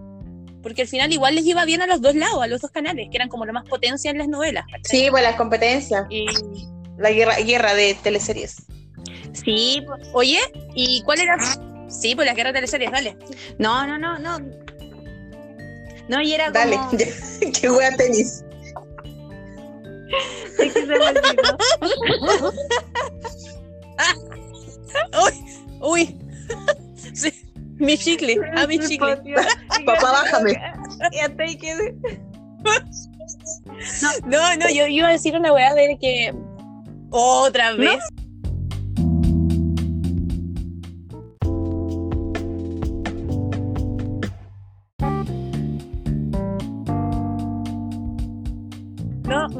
[0.62, 3.09] Porque al final igual les iba bien a los dos lados, a los dos canales,
[3.11, 4.98] que eran como la más potencia en las novelas, ¿cachai?
[4.98, 6.07] Sí, pues las competencias.
[6.09, 6.24] Y,
[6.96, 8.57] La guerra, guerra de teleseries.
[9.35, 10.38] sí, pues, oye,
[10.74, 11.37] ¿y cuál era?
[11.88, 13.14] Sí, pues las guerras de teleseries, dale.
[13.59, 14.38] No, no, no, no.
[16.09, 16.96] No, y era Dale, como...
[16.98, 18.42] que juega tenis.
[20.59, 21.59] Es que se me olvidó.
[25.25, 25.33] Uy,
[25.81, 26.21] uy.
[27.12, 27.33] Sí,
[27.77, 29.17] mi chicle, a mi chicle.
[29.87, 30.53] Papá, bájame.
[31.12, 31.95] Y hasta ahí quedé.
[34.27, 36.35] No, no, yo iba a decir una weá de que
[37.11, 37.99] otra vez.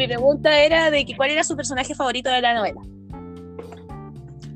[0.07, 2.81] Mi pregunta era de que cuál era su personaje favorito de la novela.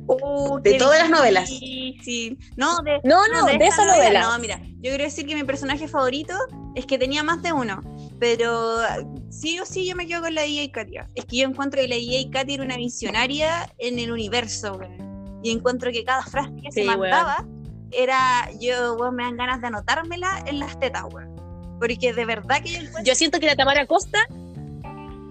[0.07, 1.49] Uh, De todas las novelas.
[1.49, 2.39] difícil.
[2.57, 4.23] No, de, No, no, de esa novela.
[4.23, 6.35] No, mira, yo quiero decir que mi personaje favorito
[6.75, 7.83] es que tenía más de uno,
[8.19, 8.79] pero
[9.31, 11.09] sí o sí yo me quedo con la IA y Katia.
[11.15, 14.75] Es que yo encuentro que la IA y Katia era una visionaria en el universo,
[14.75, 15.41] weón.
[15.43, 17.47] Y encuentro que cada frase que Sí, se mandaba
[17.91, 21.37] era, yo, weón, me dan ganas de anotármela en las tetas, weón.
[21.79, 23.03] Porque de verdad que yo encuentro...
[23.05, 24.19] Yo siento que la Tamara Costa,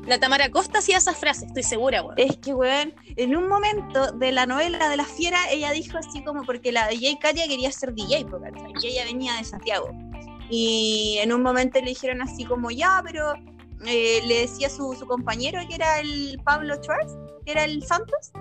[0.07, 2.15] la Tamara Costa hacía esas frases, estoy segura, weón.
[2.17, 6.23] Es que, weón, en un momento de la novela de la fiera, ella dijo así
[6.23, 8.73] como porque la DJ Katia quería ser DJ, po, ¿cachai?
[8.81, 9.89] y ella venía de Santiago.
[10.49, 13.33] Y en un momento le dijeron así como, ya, pero
[13.85, 18.31] eh, le decía su, su compañero que era el Pablo Schwartz, que era el Santos.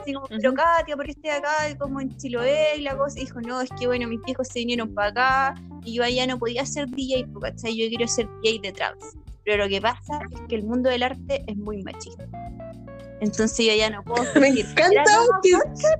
[0.00, 0.54] Así como, pero.
[0.54, 1.50] Katia, ¿por qué estoy acá?
[1.80, 3.18] Como en Chiloé y la cosa.
[3.18, 5.54] Y dijo, no, es que bueno, mis viejos se vinieron para acá
[5.84, 7.76] y yo allá no podía ser DJ, ¿cachai?
[7.76, 9.18] Yo quiero ser DJ de trance.
[9.48, 12.26] Pero lo que pasa es que el mundo del arte es muy machista.
[13.22, 15.02] Entonces yo ya no puedo Me encanta
[15.42, 15.52] que,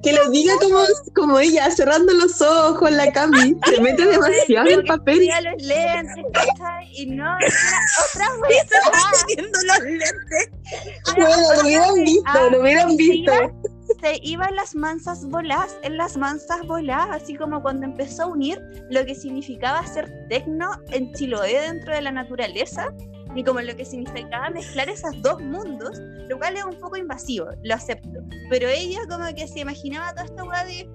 [0.03, 0.81] que lo diga como,
[1.15, 3.57] como ella, cerrando los ojos, la Cami.
[3.65, 5.27] Se mete demasiado en el papel.
[5.27, 6.25] ya los lentes.
[6.93, 8.67] Y no, otra wea.
[9.15, 10.51] Haciendo los lentes.
[11.17, 13.33] Bueno, lo hubieran visto, lo hubieran visto.
[14.03, 18.27] Se iba en las mansas volás, en las mansas volás, así como cuando empezó a
[18.27, 22.93] unir lo que significaba ser tecno en Chiloé dentro de la naturaleza
[23.35, 27.47] y como lo que significaba mezclar esos dos mundos, lo cual es un poco invasivo,
[27.63, 28.21] lo acepto.
[28.51, 30.89] Pero ella como que se imaginaba toda esta weá de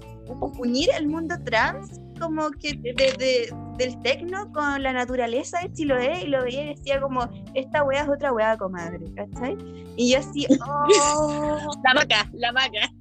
[0.57, 6.21] unir el mundo trans como que de, de- del tecno con la naturaleza de Chiloé
[6.23, 9.57] y lo veía y decía como esta weá es otra weá comadre, ¿cachai?
[9.97, 12.91] Y yo así, oh, La maca, la maca.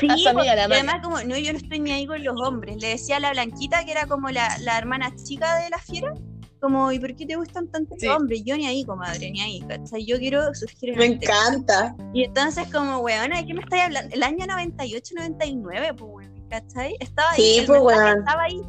[0.00, 2.22] Sí, A su amiga, la y además como, no, yo no estoy ni ahí con
[2.24, 2.76] los hombres.
[2.80, 6.12] Le decía a la Blanquita, que era como la, la hermana chica de la fiera,
[6.64, 8.08] como, ¿y por qué te gustan tanto Sí.
[8.08, 8.42] hombres?
[8.44, 10.04] Yo ni ahí, comadre, ni ahí, ¿cachai?
[10.06, 11.94] Yo quiero surgir en Me encanta.
[12.14, 14.14] Y entonces como, weona, ¿de qué me estáis hablando?
[14.14, 16.96] El año 98, 99, pues, weón, ¿cachai?
[17.00, 18.18] Estaba ahí, Sí, pues, weón.
[18.18, 18.60] estaba ahí.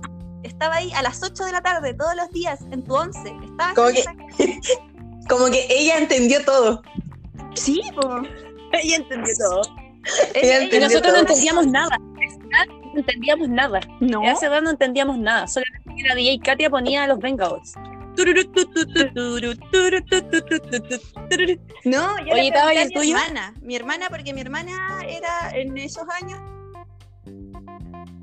[0.43, 3.19] Estaba ahí a las 8 de la tarde, todos los días, en tu 11.
[3.45, 4.03] Estaba Como que-.
[5.29, 6.81] Como que ella entendió todo.
[7.55, 8.29] Sí, pues.
[8.73, 9.61] Ella entendió todo.
[10.35, 11.97] Ella Y entendió nosotros no entendíamos nada.
[12.95, 13.81] No entendíamos nada.
[13.99, 14.23] No.
[14.23, 15.47] Esa edad no entendíamos nada.
[15.47, 17.73] Solamente que la DJ Katia ponía los Vengadores.
[21.83, 23.17] No, yo Oye, le ¿estaba mi tuyo?
[23.17, 24.71] hermana, mi hermana, porque mi hermana
[25.05, 26.39] era en esos años,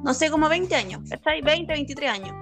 [0.03, 1.43] no sé, como 20 años, ¿cachai?
[1.43, 2.35] 20, 23 años.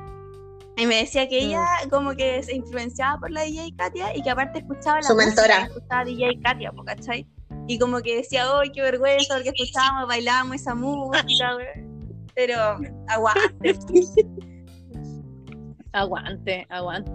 [0.76, 4.30] Y me decía que ella como que se influenciaba por la DJ Katia y que
[4.30, 5.66] aparte escuchaba la Su mentora.
[5.66, 7.26] que escuchaba DJ Katia, ¿cachai?
[7.66, 9.34] Y como que decía, ¡ay, qué vergüenza!
[9.34, 11.89] Porque escuchábamos, bailábamos esa música, güey.
[12.34, 13.78] Pero aguante.
[15.92, 17.10] Aguante, aguante.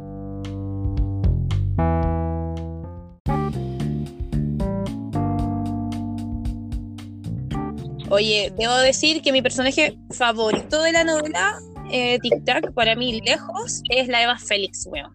[8.09, 11.57] Oye, debo decir que mi personaje favorito de la novela,
[11.91, 15.11] eh, Tic Tac, para mí lejos, es la Eva Félix, weón.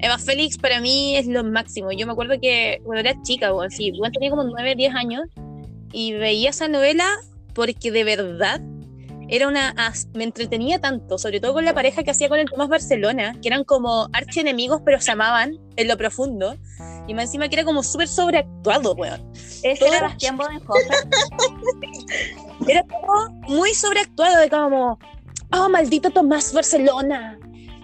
[0.00, 1.92] Eva Félix para mí es lo máximo.
[1.92, 5.22] Yo me acuerdo que cuando era chica, weón, sí, weón, tenía como 9, 10 años
[5.92, 7.06] y veía esa novela
[7.54, 8.60] porque de verdad
[9.30, 12.50] era una as- me entretenía tanto, sobre todo con la pareja que hacía con el
[12.50, 16.56] Tomás Barcelona, que eran como archienemigos pero se amaban en lo profundo.
[17.06, 19.32] Y más encima que era como súper sobreactuado, weón.
[19.62, 20.84] Ese era Bastián Bodenhofer.
[22.68, 24.98] Era como muy sobreactuado de como,
[25.52, 27.38] oh, maldito Tomás Barcelona,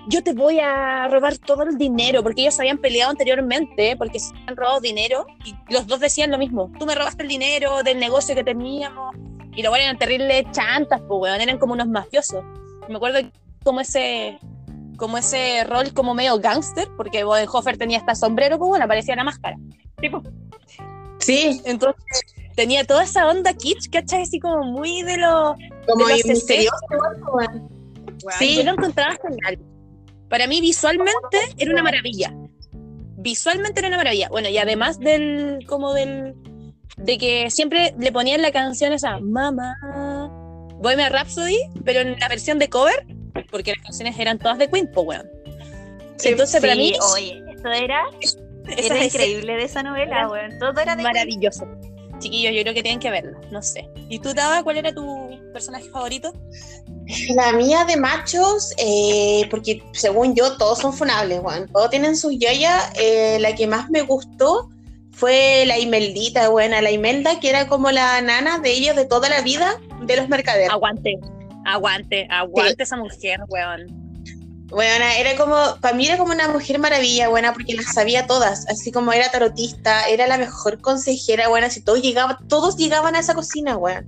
[0.08, 4.32] yo te voy a robar todo el dinero, porque ellos habían peleado anteriormente, porque se
[4.34, 7.98] habían robado dinero, y los dos decían lo mismo, tú me robaste el dinero del
[7.98, 9.16] negocio que teníamos,
[9.56, 12.44] y lo eran terribles chantas, pues, weón, eran como unos mafiosos.
[12.88, 13.18] Me acuerdo
[13.64, 14.38] como ese
[14.96, 19.24] como ese rol como medio gángster, porque Bodenhofer tenía hasta sombrero, pues bueno, aparecía la
[19.24, 19.58] máscara.
[20.00, 20.22] Tipo,
[21.18, 22.04] Sí, entonces
[22.54, 24.22] tenía toda esa onda kitsch, ¿cachai?
[24.22, 25.56] Así como muy de lo...
[25.86, 26.76] como De los misterioso.
[27.32, 27.68] weón.
[28.38, 28.56] Sí.
[28.56, 29.58] Yo lo encontraba genial.
[30.28, 32.32] Para mí visualmente era una maravilla.
[33.18, 34.28] Visualmente era una maravilla.
[34.28, 36.34] Bueno, y además del, como del,
[36.96, 39.76] de que siempre le ponían la canción esa, Mamá,
[40.78, 43.06] Bohemian Rhapsody, pero en la versión de cover,
[43.50, 45.30] porque las canciones eran todas de Queen, pues weón.
[46.16, 48.02] Sí, Entonces para mí oye, eso era,
[48.76, 50.58] esa era increíble de esa novela, weón.
[50.58, 51.66] Todo era de maravilloso.
[52.18, 53.90] Chiquillos, yo creo que tienen que verla, no sé.
[54.08, 56.32] ¿Y tú, Taba, cuál era tu personaje favorito?
[57.34, 61.68] La mía de machos, eh, porque según yo todos son funables, weón.
[61.70, 62.90] Todos tienen sus yoyas.
[62.98, 64.70] Eh, la que más me gustó
[65.16, 66.82] fue la Imeldita, buena.
[66.82, 70.28] La Imelda, que era como la nana de ellos de toda la vida de los
[70.28, 70.70] mercaderes.
[70.70, 71.18] Aguante,
[71.64, 74.06] aguante, aguante esa mujer, weón.
[74.68, 78.66] Bueno, era como, para mí era como una mujer maravilla, buena, porque las sabía todas,
[78.68, 83.20] así como era tarotista, era la mejor consejera, buena, si todos llegaban, todos llegaban a
[83.20, 84.06] esa cocina, weón.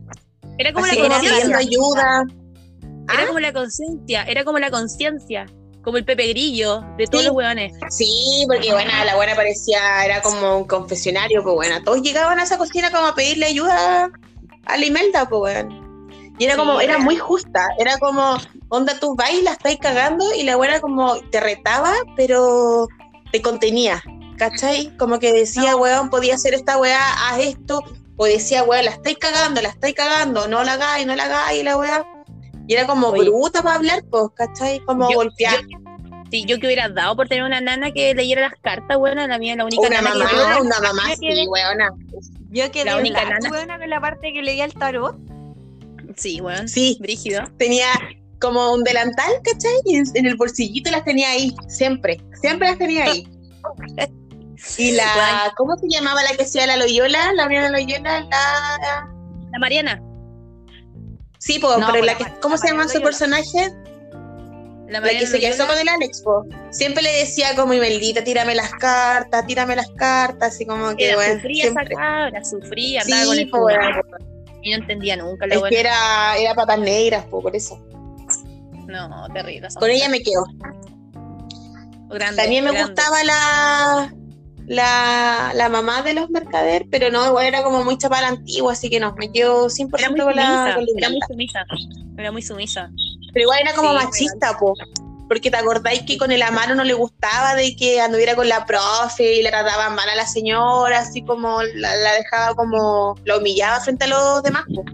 [0.59, 1.57] Era como Así la conciencia.
[1.57, 2.27] ayuda.
[3.11, 3.27] Era ¿Ah?
[3.29, 5.47] como la conciencia, era como la conciencia,
[5.89, 7.29] como el Pepe Grillo de todos Sí.
[7.29, 7.73] los weones.
[7.89, 12.43] Sí, porque bueno, la buena parecía, era como un confesionario, pues bueno, todos llegaban a
[12.43, 14.11] esa cocina como a pedirle ayuda
[14.67, 15.89] a la Imelda, pues bueno.
[16.39, 17.03] Y era como, era era.
[17.03, 18.37] muy justa, era como,
[18.69, 22.87] onda, tú la estáis cagando y la buena como te retaba, pero
[23.33, 24.03] te contenía,
[24.37, 24.95] ¿cachai?
[24.99, 27.83] Como que decía, weón, podía hacer esta weá, haz esto,
[28.19, 31.65] o decía, weón, la estáis cagando, la estáis cagando, no la hagáis, no la hagáis,
[31.65, 32.05] la weá.
[32.69, 33.29] Y era como Oye.
[33.31, 34.79] bruta para hablar, pues, ¿cachai?
[34.81, 35.57] Como Yo- golpear.
[36.31, 39.39] Sí, yo que hubiera dado por tener una nana que leyera las cartas, bueno, la
[39.39, 41.91] mía, la única Una nana que mamá, una mamá, Yo sí, quedé- weona.
[42.51, 43.51] Yo quedé La única blanco, nana.
[43.57, 45.17] weona, con la parte que leía el tarot.
[46.17, 46.69] Sí, weón.
[46.69, 47.45] Sí, Brígido.
[47.57, 47.87] tenía
[48.41, 49.73] como un delantal, ¿cachai?
[49.87, 53.27] Y en, en el bolsillito las tenía ahí, siempre, siempre las tenía ahí.
[54.77, 57.33] Y la, ¿cómo se llamaba la que hacía la Loyola?
[57.35, 59.09] La Mariana Loyola, la...
[59.53, 60.03] La Mariana.
[61.49, 63.73] Sí, po, No, pero la la que, Mar- ¿cómo la se llama su personaje?
[64.87, 66.45] La que se casó con el Alex, po.
[66.71, 71.17] Siempre le decía como, Imeldita, tírame las cartas, tírame las cartas, así como que, Era
[71.17, 71.95] bueno, sufría esa siempre.
[71.95, 73.67] cabra, sufría, andaba con Sí, el po.
[74.63, 75.75] Y no entendía nunca la Es buena.
[75.75, 77.79] que era, era patas negras, po, por eso.
[78.87, 79.69] No, terrible.
[79.69, 80.45] esa Con ella me quedo.
[82.11, 82.93] Grande, También me grande.
[82.93, 84.15] gustaba la,
[84.69, 88.75] la, la mamá de los mercader, pero no, igual era como muy chapada la antigua,
[88.75, 91.67] así que no, me quedo 100% Era muy con la, con la era muy sumisa.
[92.19, 92.91] Era muy sumisa.
[93.33, 94.75] Pero igual era como Sí, machista, po.
[95.27, 98.65] Porque te acordáis que con el Amaro no le gustaba de que anduviera con la
[98.67, 103.39] profe y le trataba mal a la señora, así como la, la dejaba como, la
[103.39, 104.85] humillaba frente a los demás, po.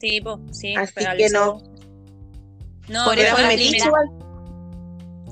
[0.00, 0.74] Sí, po, sí.
[0.76, 1.60] Así que no.
[2.88, 4.08] No, Por pero Era eso la igual.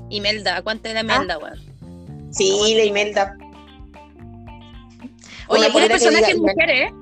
[0.09, 1.59] Imelda, ¿cuánto era Imelda, weón?
[2.31, 3.35] Sí, la Imelda.
[5.49, 6.93] Oye, puras polera que mujeres, ¿eh?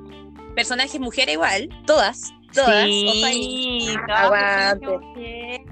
[0.55, 2.86] Personajes mujeres igual, todas, todas.
[2.86, 5.65] Sí, todas Aguante.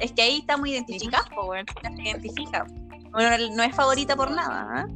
[0.00, 1.66] Es que ahí está muy identificada, po, weón.
[1.82, 2.66] Se identifica.
[3.10, 4.86] Bueno, no es favorita por nada, ¿ah?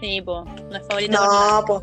[0.00, 1.60] Sí, po, no es favorita por nada.
[1.60, 1.82] No, po.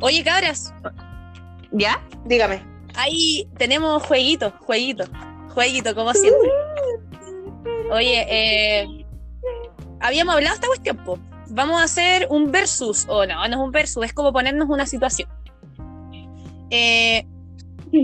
[0.00, 0.72] Oye, cabras,
[1.78, 2.02] ¿Ya?
[2.24, 2.62] Dígame.
[2.94, 5.04] ahí tenemos jueguito, jueguito,
[5.54, 6.50] jueguito, como siempre.
[7.90, 9.04] Oye, eh,
[10.00, 11.18] habíamos hablado esta cuestión, po.
[11.48, 14.86] Vamos a hacer un versus, o no, no es un versus, es como ponernos una
[14.86, 15.28] situación.
[16.70, 17.26] Eh,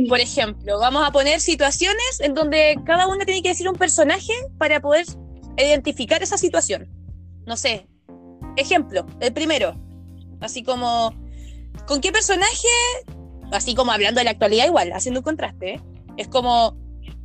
[0.08, 4.32] por ejemplo, vamos a poner situaciones en donde cada una tiene que decir un personaje
[4.58, 5.06] para poder
[5.56, 6.88] identificar esa situación.
[7.46, 7.88] No sé.
[8.56, 9.74] Ejemplo, el primero.
[10.40, 11.14] Así como,
[11.86, 12.68] ¿con qué personaje
[13.52, 15.80] así como hablando de la actualidad igual, haciendo un contraste, ¿eh?
[16.16, 16.76] es como,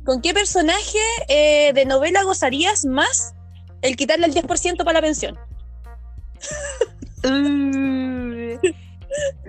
[0.04, 0.98] ¿con qué personaje
[1.28, 3.34] eh, de novela gozarías más
[3.82, 5.38] el quitarle el 10% para la pensión?
[7.24, 8.58] Uh.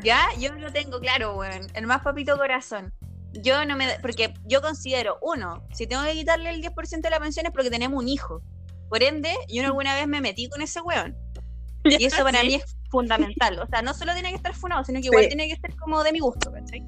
[0.03, 1.67] ya, yo lo tengo claro, weón.
[1.73, 2.93] El más papito corazón.
[3.33, 3.99] Yo no me.
[4.01, 7.69] Porque yo considero, uno, si tengo que quitarle el 10% de la pensión es porque
[7.69, 8.41] tenemos un hijo.
[8.89, 11.15] Por ende, yo alguna vez me metí con ese weón.
[11.83, 12.47] Y eso para Sí.
[12.47, 13.59] mí es fundamental.
[13.59, 15.29] O sea, no solo tiene que estar funado, sino que igual Sí.
[15.29, 16.83] tiene que ser como de mi gusto, ¿cachai?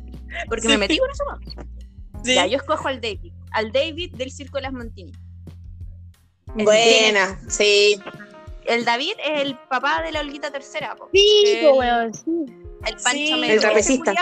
[0.47, 1.24] Porque me metí con eso.
[2.24, 2.36] Sí.
[2.36, 3.34] Ya, yo escojo al David.
[3.52, 5.12] Al David del Circo de las Montini.
[6.58, 7.99] El Buena, sí.
[8.66, 11.10] El David es el papá de la Olguita Tercera, po.
[11.14, 12.45] Sí, El- po, weón, sí.
[12.86, 13.38] El Pancho.
[13.38, 13.54] Melo.
[13.54, 14.14] El trapecista.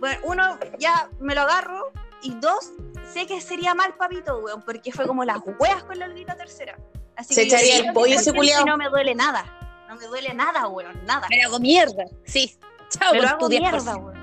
[0.00, 2.72] bueno, uno ya me lo agarro y dos,
[3.12, 6.76] sé que sería mal papito, weón, porque fue como las weas con la Olguita Tercera.
[7.16, 8.64] Así Se que echaría el pollo ese culiao.
[8.64, 9.44] No me duele nada.
[9.92, 11.26] No me duele nada, weón, nada.
[11.28, 12.04] Me hago mierda.
[12.24, 12.56] Sí.
[12.88, 13.60] Chao Me lo con hago tu 10%.
[13.60, 14.16] mierda, weón.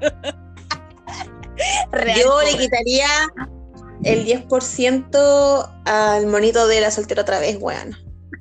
[1.92, 3.06] Real, Yo le quitaría
[4.02, 7.94] el 10% al monito de la soltera otra vez, weón.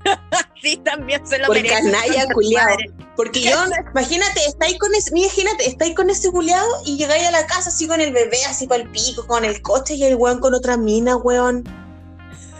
[0.62, 1.76] Sí, también se lo Por merece.
[1.76, 2.70] canalla, culiao.
[2.70, 2.90] Madre.
[3.18, 3.58] Porque yo,
[3.92, 7.86] imagínate, estáis con ese, imagínate, estáis con ese culiao y llegáis a la casa así
[7.86, 10.78] con el bebé, así para el pico, con el coche y el weón con otra
[10.78, 11.66] mina, weón.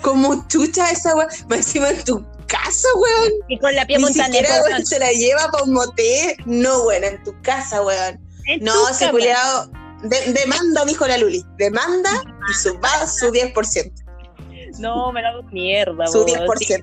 [0.02, 1.30] Como chucha esa weón.
[1.48, 2.26] Más encima en tu
[2.58, 3.32] casa, weón.
[3.48, 4.48] Y con la pie Ni montanera.
[4.48, 6.36] siquiera, weón, se la lleva para un motel.
[6.46, 8.20] No, weón, en tu casa, weón.
[8.62, 9.68] No, ese culiao.
[10.04, 11.44] de- demanda, dijo la Luli.
[11.58, 12.12] Demanda
[12.50, 13.92] y su, va su 10%.
[14.80, 16.46] No, me lo hago mierda, Su weón.
[16.48, 16.60] 10%.
[16.60, 16.76] Sí.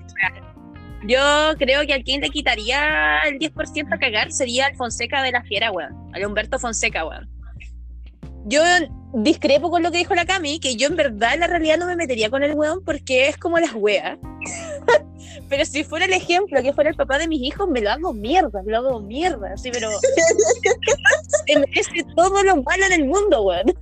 [1.07, 5.33] Yo creo que a quien le quitaría el 10% a cagar sería al Fonseca de
[5.33, 5.93] la Fiera, weón.
[6.15, 7.29] Al Humberto Fonseca, weón.
[8.47, 8.63] Yo
[9.13, 11.87] discrepo con lo que dijo la Cami, que yo en verdad en la realidad no
[11.87, 14.19] me metería con el weón porque es como las weas.
[15.49, 18.13] pero si fuera el ejemplo, que fuera el papá de mis hijos, me lo hago
[18.13, 19.91] mierda, me lo hago mierda, sí, pero
[21.47, 23.75] se merece todo lo malo en el mundo, weón.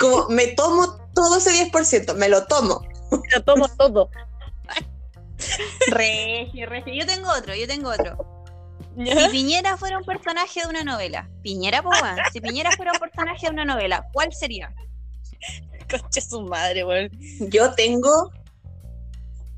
[0.00, 2.82] Como me tomo todo ese 10%, me lo tomo.
[3.10, 4.10] Me lo tomo todo.
[5.88, 6.94] Regio, regio.
[6.94, 8.34] Yo tengo otro, yo tengo otro.
[8.96, 12.16] Si Piñera fuera un personaje de una novela, Piñera, weón.
[12.32, 14.72] Si Piñera fuera un personaje de una novela, ¿cuál sería?
[15.90, 17.10] Concha su madre, weón.
[17.50, 18.32] Yo tengo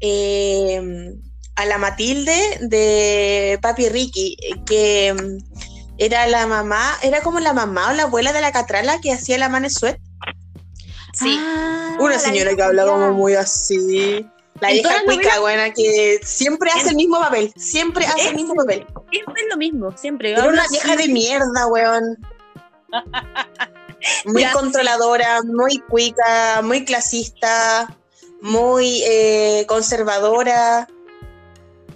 [0.01, 1.13] eh,
[1.57, 4.37] a la Matilde de Papi Ricky,
[4.67, 5.57] que mm,
[5.99, 9.39] era la mamá, era como la mamá o la abuela de la Catrala que hacía
[9.39, 9.99] la Manesuet.
[11.13, 11.37] Sí.
[11.41, 14.27] Ah, Una señora que habla como muy así.
[14.61, 18.87] La vieja cuica, buena, que siempre hace el mismo papel, siempre hace el mismo papel.
[19.11, 20.33] Siempre es lo mismo, siempre.
[20.33, 22.19] Era una vieja de mierda, weón.
[24.27, 27.97] Muy Ya, controladora, muy cuica, muy clasista,
[28.41, 30.89] muy eh, conservadora.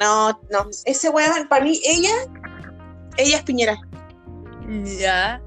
[0.00, 0.66] No, no.
[0.84, 2.14] Ese weón, para mí, ella,
[3.16, 3.80] ella es Piñera.
[4.98, 5.42] Ya.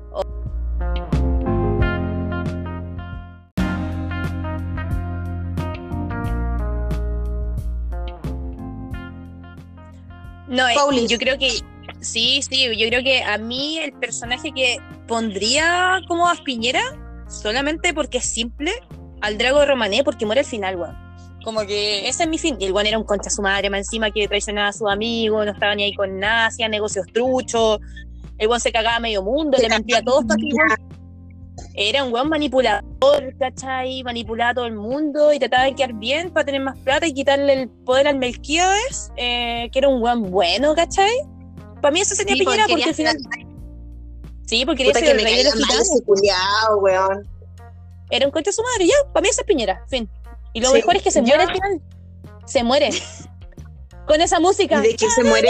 [10.47, 11.09] No, eh, Paulis.
[11.09, 11.49] yo creo que
[12.01, 14.77] sí, sí, yo creo que a mí el personaje que
[15.07, 16.83] pondría como a Piñera,
[17.27, 18.71] solamente porque es simple,
[19.23, 20.97] al Drago Romané, porque muere al final, weón.
[21.45, 22.57] Como que ese es mi fin.
[22.59, 25.45] Y el weón era un concha su madre, más encima que traicionaba a sus amigos,
[25.45, 27.79] no estaba ni ahí con nada, hacía negocios truchos.
[28.37, 30.41] El weón se cagaba a medio mundo, le mentía a todos para
[31.73, 34.03] Era un weón manipulador, ¿cachai?
[34.03, 37.13] Manipulaba a todo el mundo y trataba de quedar bien para tener más plata y
[37.13, 41.13] quitarle el poder al Melquíades, eh, que era un weón bueno, ¿cachai?
[41.81, 43.17] Para mí eso sería Sí, Piñera porque al final.
[44.45, 45.87] Sí, porque quería ser el me rey de los gitanos.
[48.15, 50.07] Era un concha de su madre, ya, para mí esa es Piñera, fin.
[50.53, 50.75] Y lo Sí.
[50.75, 51.81] mejor es que se Yo- muere al final.
[52.45, 52.89] Se muere.
[54.05, 54.79] Con esa música.
[54.79, 55.49] ¿Y de qué se muere?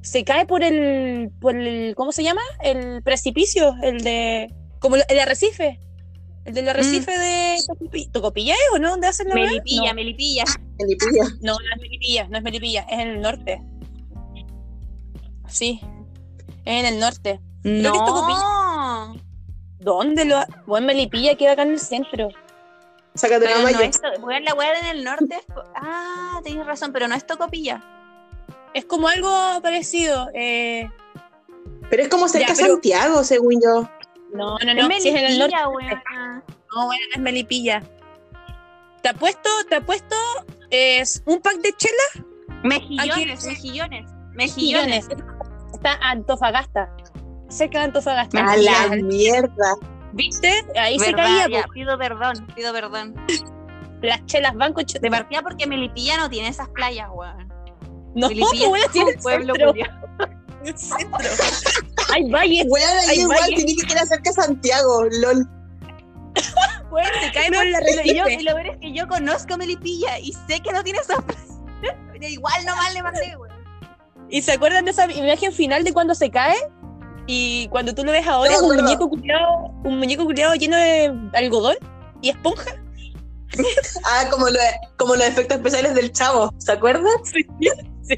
[0.00, 1.94] Se cae por el, por el.
[1.94, 2.40] ¿Cómo se llama?
[2.62, 4.52] El precipicio, el de.
[4.78, 5.80] Como el arrecife.
[6.44, 8.90] El del arrecife de Tocopi- Tocopilla, ¿es o no?
[8.90, 9.34] ¿Dónde hacen la?
[9.34, 9.94] Melipilla, No.
[9.94, 10.44] Melipilla.
[10.78, 11.24] Melipilla.
[11.40, 13.62] No, no es Melipilla, no es Melipilla, es en el norte.
[15.48, 15.80] Sí,
[16.64, 17.40] es en el norte.
[17.62, 18.06] Creo que es No.
[19.84, 22.28] ¿Dónde lo ha- Bueno, Melipilla queda acá en el centro.
[23.14, 23.90] Sácate Pero una no mayo.
[23.90, 25.38] es, weón, la weá en el norte.
[25.76, 27.82] Ah, tienes razón, pero no es Tocopilla.
[28.72, 30.30] Es como algo parecido.
[30.34, 30.90] Eh...
[31.90, 33.88] Pero es como cerca de pero- Santiago, según yo.
[34.32, 35.54] No, no, Es no, si es en el norte.
[35.54, 36.02] Melipilla, weón.
[36.74, 37.82] No, bueno, no es Melipilla.
[39.02, 40.16] Te apuesto, te apuesto,
[40.70, 42.26] es un pack de chela.
[42.64, 44.10] Mejillones, mejillones.
[44.32, 45.08] Mejillones.
[45.74, 46.90] Está Antofagasta.
[47.54, 48.44] Cerca de Antofagasta.
[48.44, 49.76] A la mierda.
[50.12, 50.52] ¿Viste?
[50.76, 51.48] Ahí se caía.
[51.48, 53.14] ya, pido perdón, pido perdón.
[54.02, 57.48] Las chelas van con De partida porque Melipilla no tiene esas playas, weón.
[58.16, 59.54] No, Melipilla pues, es tiene un pueblo
[60.64, 61.18] el centro.
[62.12, 63.56] Hay valles, Weón, ahí Ay, igual vaya.
[63.56, 65.48] tiene que quedar cerca de Santiago, lol.
[66.90, 70.18] weón, te cae por la Y, yo, y lo peor es que yo conozco Melipilla
[70.18, 71.60] y sé que no tiene esas playas.
[72.12, 73.54] Pero igual nomás le mandé, weón.
[74.28, 76.56] ¿Y se acuerdan de esa imagen final de cuando se cae?
[77.26, 78.82] Y cuando tú lo ves ahora No, es un no, no.
[78.82, 81.76] muñeco culiado, un muñeco culiado lleno de algodón
[82.20, 82.70] y esponja.
[84.04, 84.58] Ah, como, lo,
[84.96, 87.06] como los efectos especiales del chavo, ¿se acuerdan?
[87.24, 87.46] Sí,
[88.02, 88.16] sí.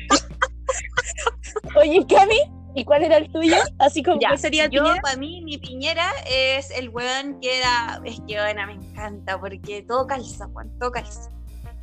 [1.76, 2.38] Oye, Cami,
[2.74, 3.56] ¿y cuál era el tuyo?
[3.78, 5.02] Así como Ya, sería el Yo, Piñera?
[5.02, 8.00] para mí, mi piñera es el weón que era.
[8.04, 11.30] Es que weón, me encanta porque todo calza, weón, todo calza.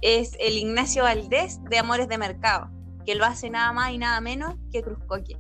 [0.01, 2.69] Es el Ignacio Valdés de Amores de Mercado,
[3.05, 5.37] que lo hace nada más y nada menos que Cruzcoque.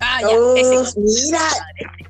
[0.00, 1.00] Ah, ya, Oh, ese.
[1.00, 1.40] mira,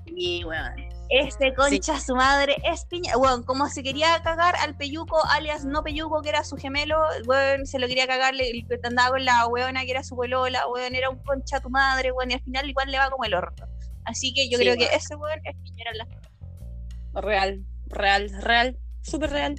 [0.06, 0.74] Sí, weón.
[1.08, 3.16] Este concha su madre es piña.
[3.16, 7.64] Weón, como se quería cagar al peyuco, alias no peyuco, que era su gemelo, weón,
[7.64, 10.94] se lo quería cagar, le- que andaba con la weona que era su polola, weón,
[10.96, 13.66] era un concha tu madre, weón, y al final igual le va como el orto.
[14.04, 14.88] Así que yo Sí, creo weón.
[14.88, 19.54] que ese weón es piñera en la Real, real, real, súper real.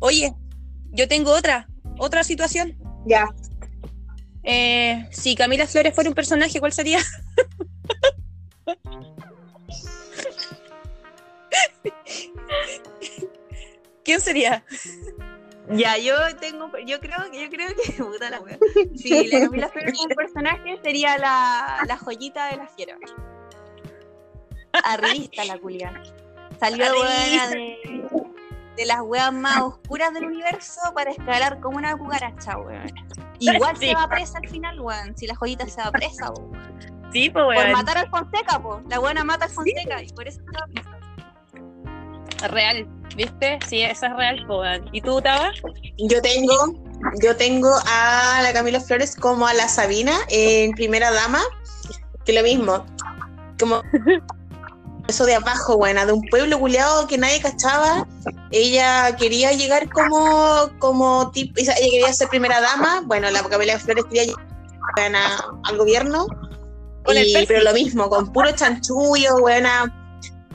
[0.00, 0.32] Oye,
[0.92, 1.66] yo tengo otra,
[1.98, 2.76] otra situación.
[3.06, 3.26] ya.
[4.42, 6.98] Eh, si Camila Flores fuera un personaje, ¿cuál sería?
[14.04, 14.64] ¿Quién sería?
[15.72, 18.58] Ya, yo tengo, yo creo, yo creo que puta la wea.
[18.96, 22.96] Si la Camila Flores fue un personaje, sería la, la joyita de la fiera.
[24.84, 26.02] Arribista la culia.
[26.58, 28.08] Salió de,
[28.76, 32.90] de las weas más oscuras del universo para escalar como una cucaracha, weón.
[33.38, 33.88] Igual Sí.
[33.88, 35.16] se va presa al final, weón.
[35.16, 36.99] Si la joyita se va presa, weón.
[37.12, 38.82] Sí, pues, Por matar al Fonseca, po.
[38.88, 40.90] La buena mata al Fonseca y por eso presa.
[42.48, 42.86] Real,
[43.16, 43.58] ¿viste?
[43.68, 44.88] Sí, esa es real, pues, weón.
[44.92, 45.50] ¿Y tú, Taba?
[45.98, 46.74] Yo tengo,
[47.22, 51.40] yo tengo a la Camila Flores como a la Sabina en Primera Dama,
[52.24, 52.86] que lo mismo,
[53.58, 53.82] como
[55.08, 58.06] eso de abajo, buena, de un pueblo culiado que nadie cachaba.
[58.52, 63.02] Ella quería llegar como, como tipo, ella quería ser primera dama.
[63.04, 64.46] Bueno, la Camila Flores quería llegar
[64.96, 66.26] buena, al gobierno.
[67.04, 69.92] Con Y- pero lo mismo, con puro chanchullo, buena,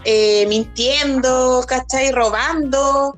[0.04, 2.12] eh, mintiendo, ¿cachai?
[2.12, 3.18] Robando.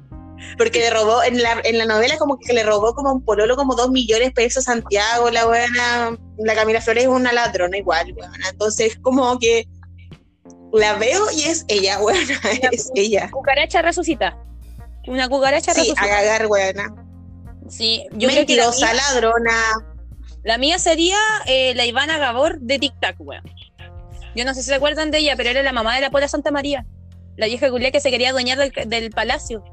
[0.58, 3.22] Porque le robó, en la, en la novela como que le robó como a un
[3.24, 7.34] pololo como dos millones de pesos a Santiago, la buena, la Camila Flores es una
[7.34, 8.50] ladrona igual, buena.
[8.50, 9.68] Entonces como que
[10.74, 12.40] la veo y es ella, buena,
[12.72, 13.30] es ella.
[13.32, 14.38] Cucaracha resucita.
[15.08, 16.08] Una cucaracha Sí, a resucita.
[16.08, 16.94] cagar, buena.
[17.68, 19.60] Sí, yo creo que la Mentirosa, ladrona.
[20.48, 23.44] La mía sería eh, la Ivana Gabor de Tic Tac, weón.
[24.36, 26.28] Yo no sé si se acuerdan de ella, pero era la mamá de la Pola
[26.28, 26.86] Santa María.
[27.36, 29.64] La vieja culia que se quería adueñar del, del palacio.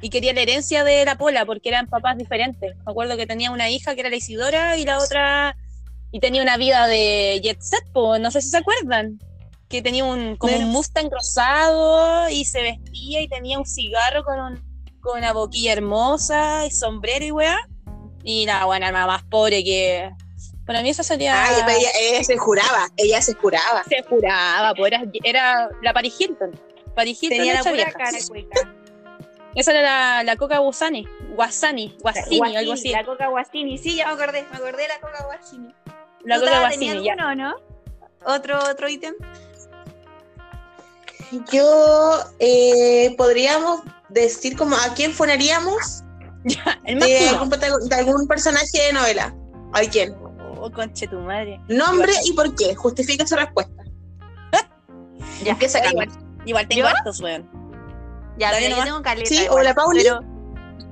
[0.00, 2.74] Y quería la herencia de la Pola porque eran papás diferentes.
[2.84, 5.56] Me acuerdo que tenía una hija que era la Isidora y la otra.
[6.10, 9.18] Y tenía una vida de jet set, po, no sé si se acuerdan.
[9.68, 14.38] Que tenía un, como un Mustang rosado y se vestía y tenía un cigarro con,
[14.38, 17.56] un- con una boquilla hermosa y sombrero y weá.
[18.24, 20.10] Y la buena alma más pobre que.
[20.66, 21.44] Para mí esa sería.
[21.44, 23.82] Ay, pero ella, ella se juraba, ella se juraba.
[23.88, 26.58] se juraba, pues era, era la Paris Hilton.
[26.94, 28.18] Paris Hilton Tenía la pura cara.
[29.54, 32.88] Esa era la, la Coca Guasani, Guasani, Guasini, Guasini, algo así.
[32.88, 35.74] La coca Guasini, sí, ya me acordé, me acordé de la coca Guasini.
[36.24, 37.12] La ¿Tú, Coca Guasini, ya.
[37.12, 37.56] alguno no?
[38.24, 39.14] ¿Otro, otro ítem?
[41.50, 46.02] Yo eh, podríamos decir como a quién funaríamos
[46.44, 47.40] Ya, el más de puro.
[47.40, 49.34] algún, de algún personaje de novela.
[49.72, 50.14] ¿A quién?
[50.60, 51.60] Oh, conche tu madre.
[51.68, 52.74] Nombre y por qué.
[52.74, 53.82] Justifica su respuesta.
[55.44, 56.08] Ya, Empieza Carmen.
[56.10, 56.88] igual, igual tengo ¿Yo?
[56.88, 57.48] hartos, weón.
[58.38, 59.28] Ya, mira, yo tengo caleta.
[59.28, 60.02] Sí, igual, hola, Pauli.
[60.02, 60.20] Pero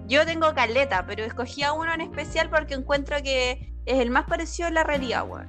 [0.06, 4.24] yo tengo caleta, pero escogí a uno en especial porque encuentro que es el más
[4.24, 5.46] parecido a la realidad, weón.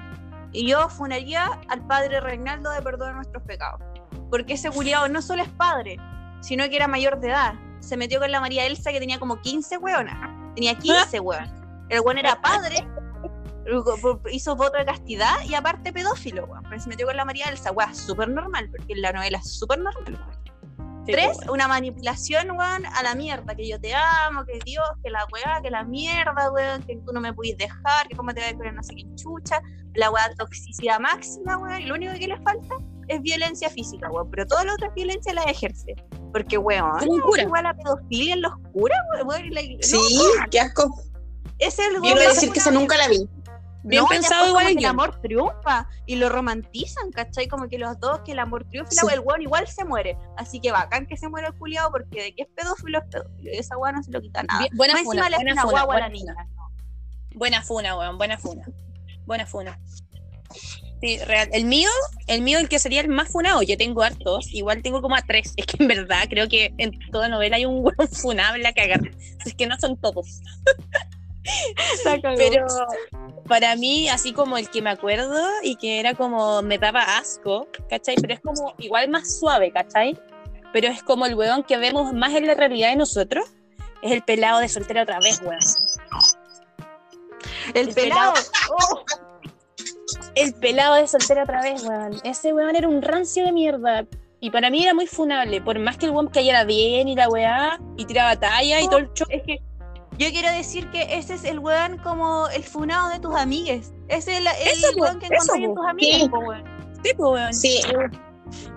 [0.52, 3.82] Y yo funaría al padre Reinaldo de Perdón nuestros pecados.
[4.30, 5.97] Porque ese culiado no solo es padre,
[6.41, 7.54] sino que era mayor de edad.
[7.82, 10.15] Se metió con la María Elsa que tenía como 15 weonas.
[10.55, 11.49] Tenía 15 weón.
[11.89, 12.88] El weón era padre,
[14.32, 16.47] hizo voto de castidad y aparte pedófilo.
[16.69, 19.51] Pero se metió con la María Elsa, weón, súper normal, porque en la novela es
[19.51, 20.17] súper normal.
[21.06, 21.49] Sí, Tres, weón.
[21.52, 25.60] una manipulación, weón, a la mierda, que yo te amo, que Dios, que la weá,
[25.64, 28.58] que la mierda, weón, que tú no me puedes dejar, que cómo te vas a
[28.58, 29.62] poner no sé qué chucha,
[29.95, 32.76] la weá toxicidad máxima, weón, y lo único que le falta
[33.08, 35.95] es violencia física, weón, pero toda la otra violencia la ejerce,
[36.32, 37.41] porque, weón, cura.
[37.43, 40.93] igual la pedofilia en los curas, weón, y la- Sí, no, qué asco.
[41.58, 43.28] ese es el weón quiero decir que esa nunca la vi.
[43.84, 47.47] Bien No, pensado igual como el que el amor triunfa y lo romantizan, ¿cachai?
[47.47, 49.13] Como que los dos, que el amor triunfa y Sí.
[49.13, 50.17] el weón igual se muere.
[50.38, 53.51] Así que bacán que se muera el culiado porque de que es pedófilo es pedófilo.
[53.51, 54.59] Y esa weá no se lo quita nada.
[54.59, 56.36] Bien- buena Más funa, encima le hace buena una funa, guagua a la buena niña.
[57.34, 58.65] Buena funa, weón, buena funa.
[59.25, 59.79] Buena funa.
[61.01, 61.49] Sí, real.
[61.51, 61.89] El mío,
[62.27, 65.23] el mío, el que sería el más funado, yo tengo hartos, igual tengo como a
[65.23, 65.53] tres.
[65.57, 69.01] Es que en verdad creo que en toda novela hay un weón funable a cagar.
[69.43, 70.41] Es que no son todos.
[72.38, 72.68] Pero
[73.48, 77.68] para mí, así como el que me acuerdo y que era como me daba asco,
[77.89, 78.16] ¿cachai?
[78.16, 80.18] Pero es como igual más suave, ¿cachai?
[80.74, 83.46] Pero es como el weón que vemos más en la realidad de nosotros.
[84.02, 85.60] Es el pelado de soltera otra vez, weón.
[87.74, 88.34] El el pelado.
[88.34, 88.48] pelado.
[88.78, 89.04] Oh,
[90.36, 92.22] el pelado de soltera otra vez, weón.
[92.24, 94.06] Ese weón era un rancio de mierda.
[94.39, 95.62] Y para mí era muy funable.
[95.62, 99.00] Por más que el weón cayera bien y la weá, y tiraba talla y todo
[99.00, 99.28] el show.
[99.30, 99.62] Es que
[100.18, 103.91] yo quiero decir que ese es el weón como el funado de tus amigues.
[104.07, 106.30] Ese es el, el Eso, weón que encontré en tus amigues, Sí.
[106.32, 106.64] weón.
[107.03, 107.53] Sí, weón.
[107.53, 107.82] Sí,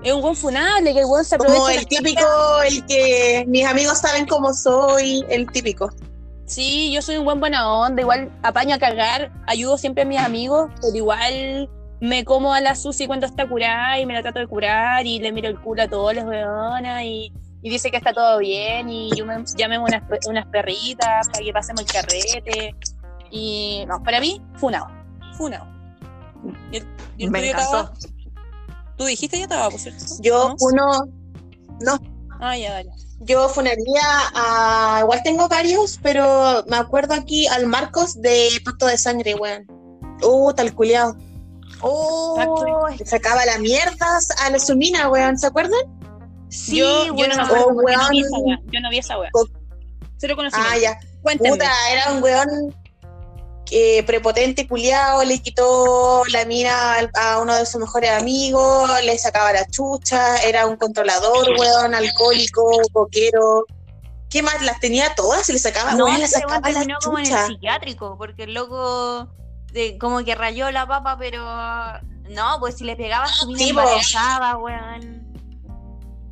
[0.05, 1.59] Es un buen funable, que el weón se aprovecha.
[1.59, 2.23] como el típico,
[2.67, 5.91] el que mis amigos saben cómo soy, el típico.
[6.47, 10.21] Sí, yo soy un buen buena onda, igual apaño a cagar, ayudo siempre a mis
[10.21, 11.69] amigos, pero igual
[12.01, 15.19] me como a la Susi cuando está curada y me la trato de curar y
[15.21, 17.33] le miro el culo a todas las weonas y,
[17.65, 21.51] y dice que está todo bien y yo me llamemos unas, unas perritas para que
[21.51, 22.77] pasemos el carrete.
[23.31, 24.87] Y no, para mí, funado,
[25.39, 25.67] funado.
[26.71, 26.87] ¿Y el,
[27.17, 27.91] y el Me tuyo, encantó.
[28.99, 30.05] Tú dijiste ya estaba, por cierto.
[30.21, 30.57] Yo ¿No?
[30.61, 32.05] uno,
[32.39, 32.91] Ah, ya, dale.
[33.21, 34.03] yo funaría
[34.35, 39.67] a, igual tengo varios, pero me acuerdo aquí al Marcos de Pacto de Sangre, weón.
[40.23, 41.17] Uh, tal culiao.
[41.81, 46.04] Oh, Le sacaba la mierda a la Sumina, weón, ¿se acuerdan?
[46.55, 47.41] Sí, yo, yo no me weón.
[47.41, 49.15] acuerdo, Oh, porque no vi esa wea, yo no vi esa.
[49.33, 49.49] Co-
[50.19, 50.73] Cero conocimiento.
[50.75, 50.99] Ah, ya.
[51.39, 52.75] Puta, era un weón
[53.67, 59.53] que prepotente, culiao, le quitó la mina a uno de sus mejores amigos, le sacaba
[59.53, 63.65] la chucha, era un controlador, weón, alcohólico, coquero.
[64.31, 64.61] ¿Qué más?
[64.63, 67.47] Las tenía todas y le sacaba, No, weón, le sacaba la terminó como en el
[67.47, 69.29] psiquiátrico, porque el loco
[69.73, 71.43] de- como que rayó la papa, pero
[72.31, 75.24] no, pues si le pegaba su mina Sí, weón.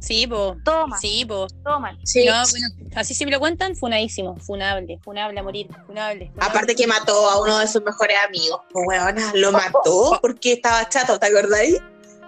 [0.03, 0.57] Sí, po.
[0.65, 1.47] Toma, Sí, po.
[1.65, 1.97] toma.
[2.05, 2.25] Sí.
[2.27, 4.37] No, bueno, así si me lo cuentan, funadísimo.
[4.37, 6.27] Funable, funable a morir, funable.
[6.27, 6.33] funable.
[6.41, 10.89] Aparte que mató a uno de sus mejores amigos, pues, weona, lo mató porque estaba
[10.89, 11.79] chato, ¿te acordáis?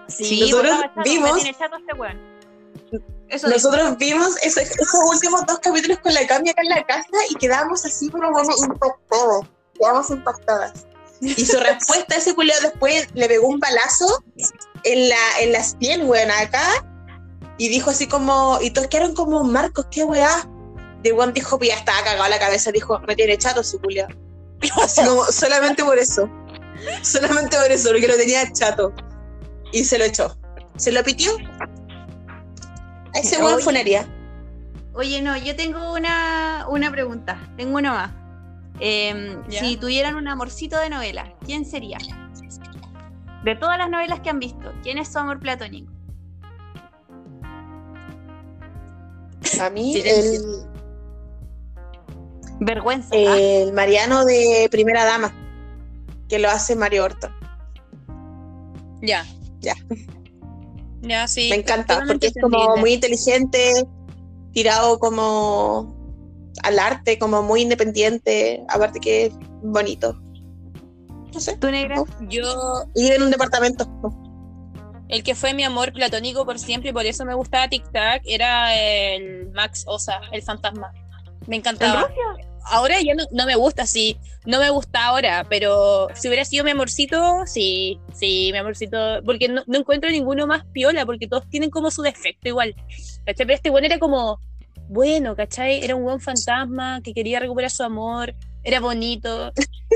[0.06, 2.20] Sí, nosotros chato, vimos- me tiene chato este weón.
[3.28, 3.56] Eso dijo.
[3.58, 4.62] Nosotros vimos esos
[5.12, 8.52] últimos dos capítulos con la Cami acá en la casa y quedamos así como bueno,
[8.56, 9.40] impactadas.
[9.76, 10.86] Quedamos impactadas.
[11.20, 14.22] Y su respuesta a ese culiao después le pegó un balazo
[14.84, 16.62] en la en las piel, weón, acá.
[17.56, 20.48] Y dijo así como, y todos quedaron como, Marcos, qué weá.
[21.02, 24.08] De weón dijo, pues ya estaba cagado la cabeza, dijo, me tiene chato su culiao.
[24.82, 26.28] Así como, solamente por eso.
[27.02, 28.92] Solamente por eso, porque lo tenía chato.
[29.72, 30.36] Y se lo echó.
[30.76, 31.32] ¿Se lo pitió?
[33.14, 33.64] A ese weón Oye.
[33.64, 34.08] funaría.
[34.94, 37.38] Oye, no, yo tengo una, una pregunta.
[37.56, 38.10] Tengo una más.
[38.80, 41.98] Em, si tuvieran un amorcito de novela, ¿quién sería?
[43.44, 45.93] De todas las novelas que han visto, ¿quién es su amor platónico?
[49.60, 50.40] A mí, Silencio.
[50.40, 50.74] el,
[52.60, 53.14] Vergüenza.
[53.14, 53.38] ¿ah?
[53.38, 55.34] el Mariano de Primera Dama,
[56.28, 57.34] que lo hace Mario Horta.
[59.02, 59.26] Ya.
[59.60, 59.74] Ya.
[61.02, 61.50] Ya, sí.
[61.50, 63.86] Me encanta, porque es como muy inteligente,
[64.52, 65.94] tirado como
[66.62, 70.18] al arte, como muy independiente, aparte que es bonito.
[71.34, 71.56] No sé.
[71.56, 72.02] ¿Tú, negra?
[72.28, 73.86] Yo, Y en un departamento.
[75.08, 78.22] El que fue mi amor platónico por siempre y por eso me gustaba Tic Tac
[78.24, 80.92] era el Max Osa, el fantasma.
[81.46, 82.08] Me ¿En encantaba.
[82.66, 84.16] Ahora ya no, no me gusta, sí.
[84.46, 89.22] No me gusta ahora, pero si hubiera sido mi amorcito, sí, sí, mi amorcito.
[89.24, 92.74] Porque no, no encuentro ninguno más piola, porque todos tienen como su defecto igual.
[93.26, 94.38] Pero este bueno era como,
[94.88, 95.84] bueno, ¿cachai?
[95.84, 98.34] Era un buen fantasma que quería recuperar su amor,
[98.64, 99.52] era bonito,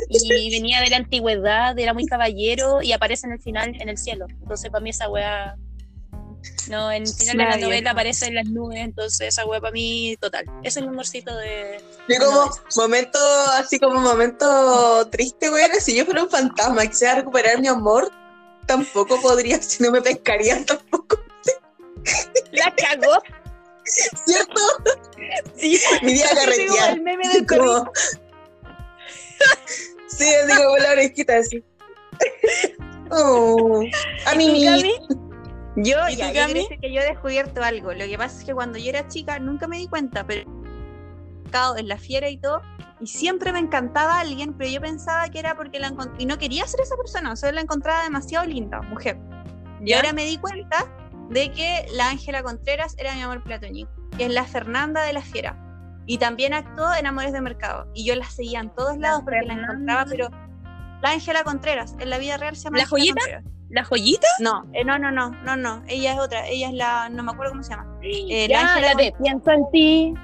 [0.09, 3.99] y venía de la antigüedad, era muy caballero, y aparece en el final en el
[3.99, 4.27] cielo.
[4.43, 5.57] Entonces, para mí, esa wea.
[6.71, 9.73] No, en el final de la novela aparece en las nubes, entonces esa wea para
[9.73, 10.45] mí, total.
[10.63, 11.81] Ese es el amorcito de.
[12.09, 13.19] Y como momento,
[13.55, 18.13] así como momento triste, güey, si yo fuera un fantasma y quisiera recuperar mi amor,
[18.67, 21.19] tampoco podría, si no me pescarían tampoco,
[22.53, 23.21] La cagó.
[24.25, 24.61] ¿cierto?
[25.57, 26.93] Sí, Mi día carretear.
[26.93, 27.91] el meme del Como-
[30.09, 31.63] sí, así como la orejita así.
[33.11, 33.83] Oh,
[34.27, 34.93] a mí, ¿Y tú, Cami?
[35.77, 37.93] Yo, ¿Y ya, yo decir que yo he descubierto algo.
[37.93, 40.45] Lo que pasa es que cuando yo era chica nunca me di cuenta, pero
[41.77, 42.61] en la fiera y todo,
[43.01, 46.37] y siempre me encantaba alguien, pero yo pensaba que era porque la encont- y no
[46.39, 49.19] quería ser esa persona, solo la encontraba demasiado linda, mujer.
[49.85, 50.87] Y ahora me di cuenta
[51.31, 55.23] de que la Ángela Contreras era mi amor platónico, que es la Fernanda de la
[55.23, 55.57] fiera.
[56.11, 57.87] Y también actuó en Amores de Mercado.
[57.95, 60.31] Y yo la seguía en todos lados porque la encontraba, pero
[61.03, 63.15] la Ángela Contreras, en la vida real se llama ¿La joyita?
[63.21, 63.45] Contreras.
[63.69, 64.27] ¿La joyita?
[64.41, 65.83] No, eh, no, no, no, no, no.
[65.87, 66.47] Ella es otra.
[66.49, 67.11] Ella es la.
[67.11, 67.99] No me acuerdo cómo se llama.
[68.03, 70.15] Eh, la ya, Ángela la de pienso en ti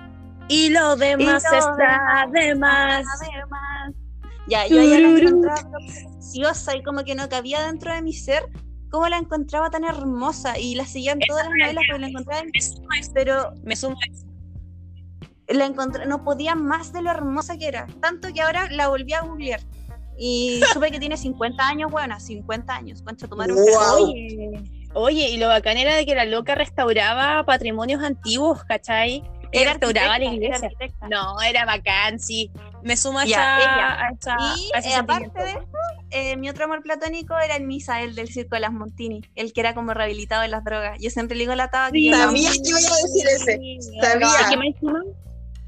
[0.48, 3.04] y lo demás lo está de más.
[3.20, 3.92] Además.
[4.48, 5.70] Ya, yo a ella la encontraba
[6.16, 8.44] preciosa y como que no cabía dentro de mi ser.
[8.90, 10.58] ¿Cómo la encontraba tan hermosa?
[10.58, 12.40] Y la seguía en todas las novelas porque la encontraba.
[12.40, 12.50] en-
[13.12, 13.96] Pero Me sumo.
[15.48, 17.86] La encontré, no podía más de lo hermosa que era.
[18.00, 19.60] Tanto que ahora la volví a googlear.
[20.18, 23.02] y supe que tiene 50 años, bueno, 50 años.
[23.02, 24.04] Concha un Wow.
[24.04, 24.52] Oye,
[24.94, 29.22] oye, y lo bacán era de que la loca restauraba patrimonios antiguos, ¿cachai?
[29.52, 30.66] Ella restauraba la era iglesia.
[30.66, 31.08] arquitecta.
[31.08, 32.50] No, era bacán, sí.
[32.82, 33.92] Me sumo a, Ya, esa, ella.
[33.94, 35.60] a, esa- Y a ese eh, aparte de eso,
[36.10, 39.60] eh, mi otro amor platónico era el Misael del Circo de las Montini, el que
[39.60, 40.98] era como rehabilitado de las drogas.
[41.00, 42.10] Yo siempre le digo la taba que Sí.
[42.12, 43.56] Sabía que iba a decir ese.
[43.58, 44.28] Sí, Sabía.
[44.50, 45.02] que más encima,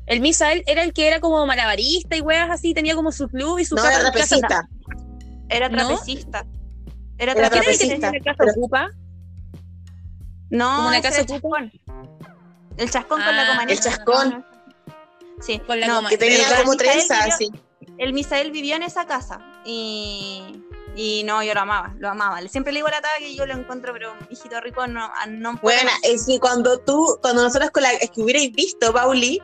[0.06, 3.58] El Misael era el que era como malabarista y weas así, tenía como su club
[3.58, 4.68] y su No, casa- era casa- trapecista.
[5.48, 5.76] Era ¿No?
[5.88, 6.46] trapecista.
[7.18, 8.10] Era Era ¿Quién era el que trapecista.
[8.12, 8.90] tenía casa pero- ocupa?
[10.50, 11.58] No, Como una casa el ocupa.
[11.60, 11.72] chascón.
[12.76, 13.72] El chascón con la Ah, comanita.
[13.72, 14.46] el chascón.
[15.40, 17.50] Sí, Con la no, Que tenía como trenza así.
[17.98, 20.62] El Misael vivió en esa casa y,
[20.94, 22.40] y no, yo lo amaba, lo amaba.
[22.48, 25.10] Siempre le digo a la taba que yo lo encuentro, pero un hijito rico no,
[25.28, 28.92] no puede Bueno, es que cuando tú, cuando nosotros con la, es que hubierais visto,
[28.92, 29.42] Pauli,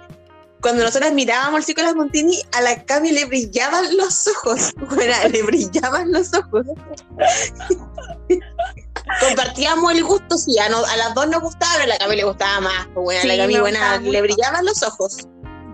[0.62, 4.72] cuando nosotros mirábamos el de las Montini, a la Cami le brillaban los ojos.
[4.88, 6.64] Bueno, le brillaban los ojos.
[9.20, 12.16] Compartíamos el gusto, sí, a, no- a las dos nos gustaba, pero a la Cami
[12.16, 12.86] le gustaba más.
[12.94, 14.22] Pues bueno, a la Cami, buena, le mucho.
[14.22, 15.16] brillaban los ojos.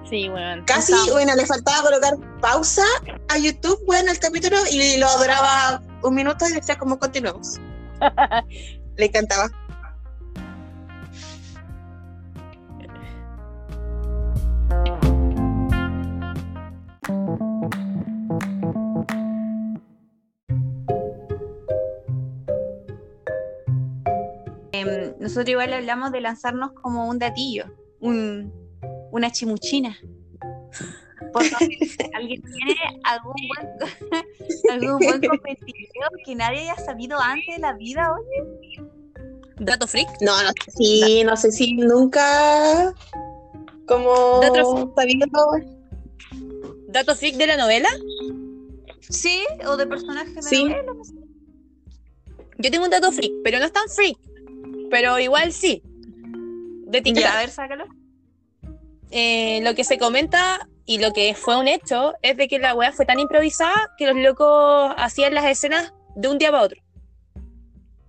[0.09, 0.65] Sí, weón.
[0.65, 1.13] Casi, Gustaba.
[1.13, 2.85] bueno, le faltaba colocar pausa
[3.29, 7.57] a YouTube, bueno, el capítulo, y lo adoraba un minuto y decía como continuamos.
[8.97, 9.51] Le encantaba.
[25.29, 27.67] Nosotros igual hablamos de lanzarnos como un datillo,
[28.01, 28.51] un,
[29.13, 29.95] una chimuchina.
[31.35, 31.69] Por favor,
[32.15, 34.25] ¿Alguien tiene algún buen,
[34.71, 38.25] algún buen competitivo que nadie haya sabido antes de la vida hoy?
[39.61, 40.09] Dato freak.
[40.23, 42.95] No, no sé si, no sé si nunca
[43.87, 45.27] como De otro- sabido
[46.89, 47.89] Dato freak de la novela.
[49.01, 50.65] Sí, o de personajes de Sí.
[50.65, 51.15] novela, no sé.
[52.61, 54.17] Yo tengo un dato freak, pero no es tan freak.
[54.91, 55.83] Pero igual sí.
[55.85, 57.23] De TikTok.
[57.23, 57.87] Ya, a ver, sácalo.
[59.11, 62.75] Eh, lo que se comenta y lo que fue un hecho es de que la
[62.75, 66.83] weá fue tan improvisada que los locos hacían las escenas de un día para otro.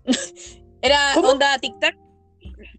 [0.82, 1.30] Era ¿Cómo?
[1.30, 1.98] onda Tic Tac.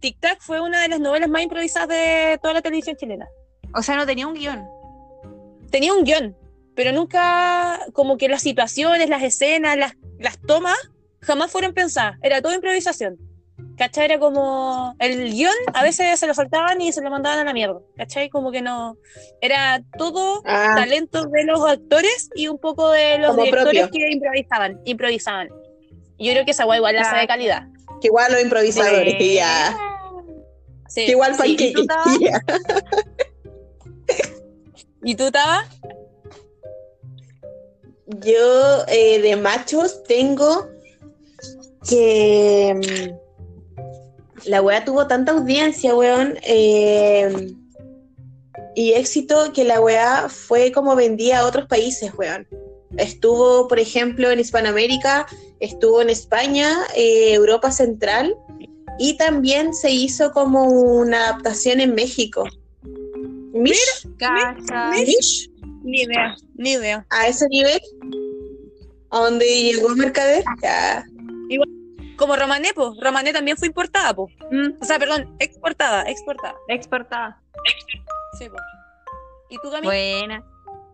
[0.00, 3.28] Tic Tac fue una de las novelas más improvisadas de toda la televisión chilena.
[3.74, 4.66] O sea, no tenía un guion.
[5.70, 6.36] Tenía un guion,
[6.74, 10.78] pero nunca como que las situaciones, las escenas, las, las tomas
[11.20, 12.18] jamás fueron pensadas.
[12.22, 13.18] Era todo improvisación.
[13.76, 14.04] ¿Cachai?
[14.06, 17.52] Era como el guion a veces se lo saltaban y se lo mandaban a la
[17.52, 17.80] mierda.
[17.96, 18.28] ¿Cachai?
[18.28, 18.96] Como que no.
[19.40, 23.90] Era todo Ah, talento de los actores y un poco de los Como directores propio.
[24.06, 24.80] que improvisaban.
[24.84, 25.48] improvisaban.
[26.18, 27.26] Yo creo que esa guay igual la de Claro.
[27.28, 27.62] calidad.
[28.00, 29.32] que igual los improvisadores, Bueno.
[29.34, 29.78] ya.
[30.88, 31.56] Sí, Que igual sí.
[31.58, 31.84] ¿Y tú,
[32.20, 32.42] ya.
[35.04, 35.64] ¿Y tú, Taba?
[38.06, 40.66] Yo eh, de machos tengo
[41.88, 43.29] que mm,
[44.44, 47.54] la weá tuvo tanta audiencia, weón, eh,
[48.74, 52.46] y éxito que la weá fue como vendía a otros países, weón.
[52.96, 55.26] Estuvo, por ejemplo, en Hispanoamérica,
[55.60, 58.34] estuvo en España, eh, Europa Central,
[58.98, 62.44] y también se hizo como una adaptación en México.
[63.52, 64.06] Mish.
[64.92, 65.50] Mish,
[65.82, 67.06] Ni idea, ni idea.
[67.10, 67.80] a ese nivel,
[69.10, 71.04] a donde llegó Mercader, ya.
[72.20, 72.90] Como Romané, pues.
[73.00, 74.34] Romané también fue importada, pues.
[74.50, 76.54] Mm, O sea, perdón, exportada, exportada.
[76.68, 77.42] exportada.
[78.38, 78.62] Sí, pues.
[79.48, 79.86] ¿Y tú, Cami?
[79.86, 80.44] Buena.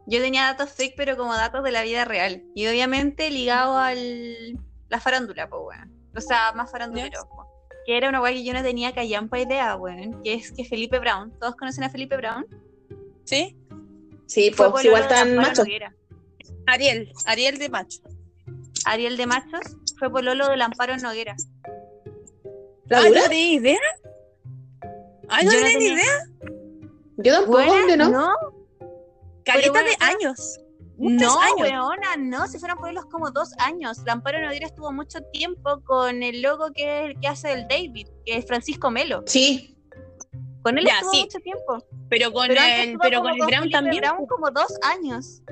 [0.06, 2.44] Yo tenía datos fake, pero como datos de la vida real.
[2.54, 4.56] Y obviamente ligado al
[4.88, 5.92] la farándula, pues bueno.
[6.16, 7.26] O sea, más farandulero.
[7.28, 7.44] po.
[7.84, 10.22] Que era una guay que yo no tenía callampa idea, bueno.
[10.22, 12.46] Que es que Felipe Brown, ¿todos conocen a Felipe Brown?
[13.24, 13.58] ¿Sí?
[14.26, 15.34] Sí, Fue pues igual tan.
[15.34, 15.92] Noguera.
[16.66, 17.98] Ariel, Ariel de macho.
[18.84, 21.34] Ariel de Machos fue pololo del Amparo Noguera.
[22.86, 23.20] ¿La dura?
[23.22, 23.78] ¿no tenía idea?
[25.28, 26.22] Ay, no Yo no tenía ni tenía- idea.
[27.18, 28.10] Yo tampoco, Buena, ¿dónde no?
[28.10, 28.28] no,
[29.44, 30.60] Caleta bueno, de años.
[30.98, 31.60] No, años.
[31.60, 33.98] weona, no, si fueron pueblos como dos años.
[34.06, 38.36] La Amparo Noguera estuvo mucho tiempo con el logo que, que hace el David, que
[38.38, 39.22] es Francisco Melo.
[39.26, 39.76] Sí,
[40.62, 41.20] Con él Ya, estuvo sí.
[41.22, 41.78] mucho tiempo.
[42.08, 44.02] Pero con Pero el, pero con el Brown también.
[44.02, 45.42] Brown como dos años.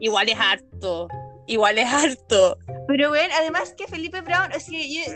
[0.00, 1.08] Igual es harto.
[1.48, 2.58] Igual es harto.
[2.86, 5.12] Pero bueno, además que Felipe Brown, yo,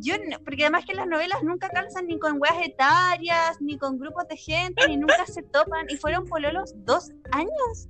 [0.00, 0.14] yo
[0.44, 4.36] porque además que las novelas nunca calzan ni con weas etarias, ni con grupos de
[4.36, 7.88] gente, ni nunca se topan, y fueron pololos dos años.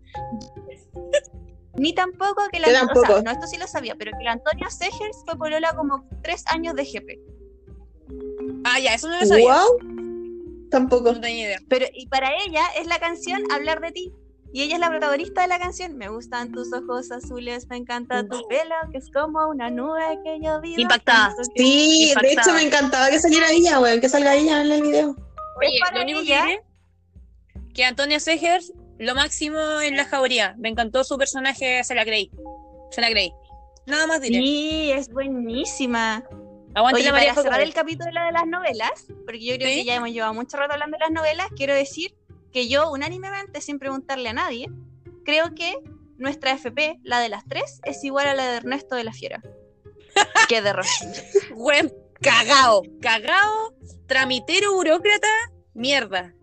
[1.75, 3.23] Ni tampoco que la Yo o sea, tampoco.
[3.23, 6.75] no, esto sí lo sabía, pero que la Antonia Segers fue polola como tres años
[6.75, 7.19] de GP.
[8.65, 9.55] Ah, ya, eso no lo sabía.
[9.55, 10.69] wow.
[10.71, 11.13] Tampoco.
[11.13, 11.59] No tenía idea.
[11.69, 14.13] Pero, y para ella es la canción Hablar de ti.
[14.53, 15.97] Y ella es la protagonista de la canción.
[15.97, 20.41] Me gustan tus ojos azules, me encanta tu pelo, que es como una nube que
[20.43, 20.75] yo vi.
[20.77, 21.35] Impactada.
[21.57, 25.17] Sí, de hecho me encantaba que saliera ella, weón, que salga ella en el video.
[25.59, 26.45] Oye, para lo único que ella.
[26.45, 26.63] diré
[27.75, 30.55] que Antonia Segers, lo máximo en la jauría.
[30.59, 32.31] Me encantó su personaje, se la creí.
[32.91, 33.33] Se la creí.
[33.87, 34.39] Nada más diré.
[34.39, 36.25] Sí, es buenísima.
[36.75, 39.81] Aguante Oye, la María para cerrar el capítulo de las novelas, porque yo creo ¿Sí?
[39.81, 42.15] que ya hemos llevado mucho rato hablando de las novelas, quiero decir
[42.53, 44.71] que yo unánimemente, sin preguntarle a nadie,
[45.25, 45.79] creo que
[46.17, 49.43] nuestra FP, la de las tres, es igual a la de Ernesto de la Fiera.
[50.49, 51.07] que de Rosy.
[51.55, 52.83] Buen cagao.
[53.01, 53.75] Cagao,
[54.07, 55.29] tramitero, burócrata,
[55.75, 56.35] mierda.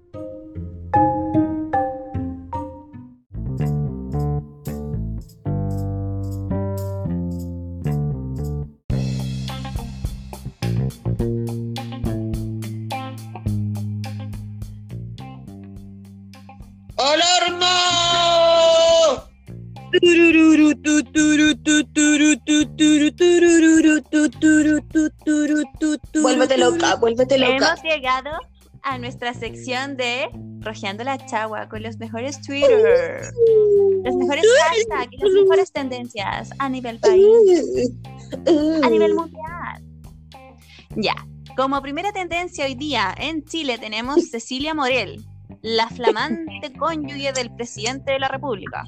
[27.20, 27.68] Vuélvete loca.
[27.68, 28.32] Hemos llegado
[28.84, 30.30] a nuestra sección de
[30.62, 33.22] Rojeando la Chagua con los mejores Twitter,
[34.04, 37.92] los mejores hashtags y las mejores tendencias a nivel país.
[38.84, 39.84] a nivel mundial.
[40.96, 41.16] Ya,
[41.56, 45.26] como primera tendencia hoy día en Chile tenemos Cecilia Morel,
[45.62, 48.86] la flamante cónyuge del presidente de la República.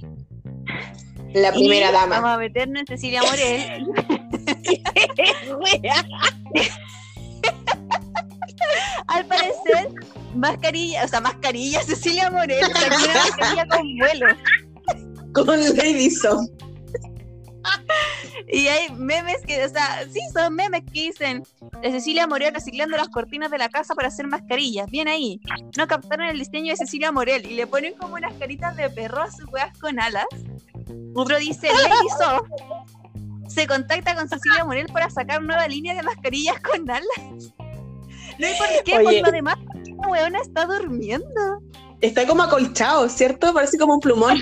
[1.33, 2.19] La primera Y dama.
[2.19, 3.87] Vamos a meternos en Cecilia Morel.
[9.07, 9.89] Al parecer,
[10.35, 14.25] mascarilla, o sea, mascarilla Cecilia Morel, sacó una mascarilla con vuelo.
[15.33, 16.47] Con Lady Song.
[18.47, 21.43] Y hay memes que, o sea, sí, son memes que dicen
[21.81, 24.89] de Cecilia Morel reciclando las cortinas de la casa para hacer mascarillas.
[24.89, 25.39] Bien ahí.
[25.77, 29.21] No captaron el diseño de Cecilia Morel y le ponen como unas caritas de perro
[29.21, 30.25] a sus weas con alas.
[31.15, 32.45] Otro dice, Lady So
[33.47, 37.53] se contacta con Cecilia Morel para sacar nueva línea de mascarillas con alas.
[38.41, 39.19] No hay por qué, Oye.
[39.19, 41.61] porque además la weona está durmiendo.
[42.01, 43.53] Está como acolchado, ¿cierto?
[43.53, 44.39] Parece como un plumón.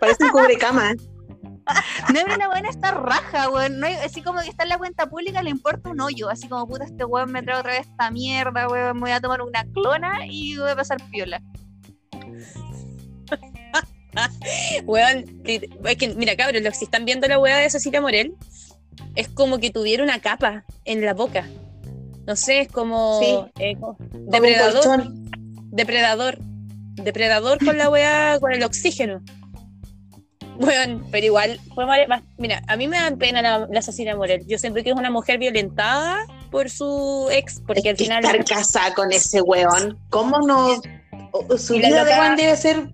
[0.00, 0.94] Parece un cubrecama.
[0.94, 3.78] No, pero la weona está raja, weón.
[3.78, 6.30] No hay- así como que está en la cuenta pública, le importa un hoyo.
[6.30, 8.94] Así como, puta, este weón me trae otra vez esta mierda, weón.
[8.96, 11.42] Me voy a tomar una clona y voy a pasar piola.
[14.84, 18.34] Weón, es que, mira, cabros, los que están viendo la weá de Cecilia Morel,
[19.14, 21.46] es como que tuviera una capa en la boca.
[22.30, 23.36] No sé, es como Sí.
[23.58, 25.02] eh, como- depredador,
[25.72, 26.38] depredador,
[26.94, 29.20] depredador con la weá, con el oxígeno.
[30.60, 31.86] Weón, pero igual, fue
[32.38, 34.46] mira, a mí me da pena la, la Cecilia Morel.
[34.46, 36.18] Yo siento que es una mujer violentada
[36.52, 39.98] por su ex, porque Es al final estar casada con ese weón.
[40.10, 40.80] ¿Cómo no?
[41.58, 42.92] Su vida de weón debe ser.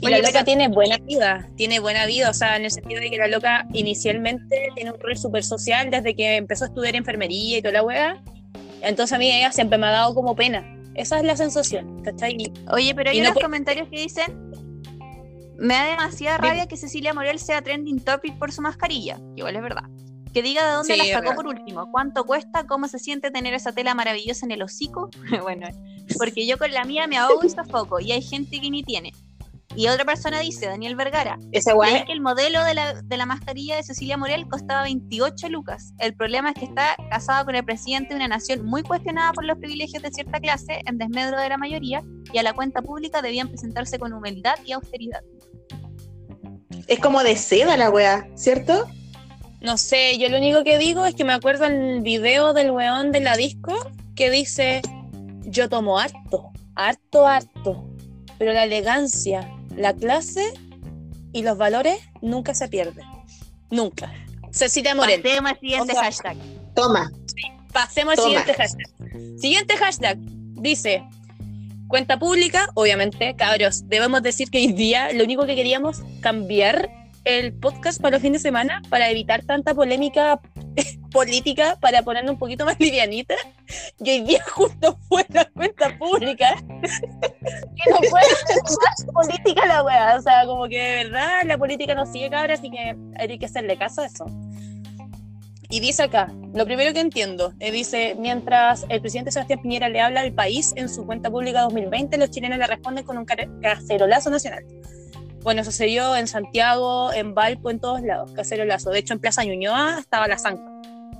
[0.00, 3.00] Y Oye, la loca tiene buena vida, tiene buena vida, o sea, en el sentido
[3.00, 6.94] de que la loca inicialmente tiene un rol súper social desde que empezó a estudiar
[6.96, 8.22] enfermería y toda la wea.
[8.82, 10.64] Entonces a mí ella siempre me ha dado como pena.
[10.94, 12.36] Esa es la sensación, ¿cachai?
[12.70, 14.50] Oye, pero hay Y no unos por- comentarios que dicen.
[15.58, 19.18] Me da demasiada rabia que Cecilia Morel sea trending topic por su mascarilla.
[19.36, 19.84] Igual es verdad.
[20.34, 21.90] Que diga de dónde Sí, la sacó por último.
[21.90, 22.66] ¿Cuánto cuesta?
[22.66, 25.08] ¿Cómo se siente tener esa tela maravillosa en el hocico?
[25.42, 25.66] bueno,
[26.18, 28.00] porque yo con la mía me ahogo y sofoco.
[28.00, 29.12] Y hay gente que ni tiene.
[29.74, 32.04] Y otra persona dice, Daniel Vergara, Ese weón.
[32.06, 35.92] que el modelo de la, de la mascarilla de Cecilia Morel costaba 28 lucas.
[35.98, 39.44] El problema es que está casada con el presidente de una nación muy cuestionada por
[39.44, 42.02] los privilegios de cierta clase, en desmedro de la mayoría,
[42.32, 45.20] y a la cuenta pública debían presentarse con humildad y austeridad.
[46.86, 48.86] Es como de seda la weá, ¿cierto?
[49.66, 53.10] no sé, yo lo único que digo es que me acuerdo el video del weón
[53.10, 53.74] de la disco
[54.14, 54.80] que dice,
[55.42, 57.90] yo tomo harto, harto, harto,
[58.38, 60.42] pero la elegancia, la clase
[61.32, 63.04] y los valores nunca se pierden.
[63.70, 64.12] Nunca.
[64.50, 65.22] Cecilia Morel.
[65.22, 66.36] Pasemos al siguiente hashtag.
[66.74, 67.12] Toma.
[67.72, 68.86] Pasemos al siguiente hashtag.
[69.38, 71.04] Siguiente hashtag dice
[71.88, 76.90] cuenta pública, obviamente, cabros, debemos decir que hoy día lo único que queríamos cambiar
[77.24, 80.40] el podcast para los fines de semana para evitar tanta polémica
[81.12, 83.34] política, para ponernos un poquito más livianita.
[83.98, 86.56] Y hoy día justo fue la cuenta pública.
[86.56, 90.16] que no puede ser más política la wea.
[90.16, 93.46] O sea, como que de verdad la política no sigue cabra, así que hay que
[93.46, 94.26] hacerle caso a eso.
[95.68, 100.00] Y dice acá, lo primero que entiendo, eh, dice, mientras el presidente Sebastián Piñera le
[100.00, 103.48] habla al país en su cuenta pública 2020, los chilenos le responden con un ca-
[103.60, 104.64] cacerolazo nacional.
[105.46, 108.90] Bueno, sucedió en Santiago, en Valpo, en todos lados, cacerolazo.
[108.90, 110.64] De hecho, en Plaza Ñuñoa estaba la zanca.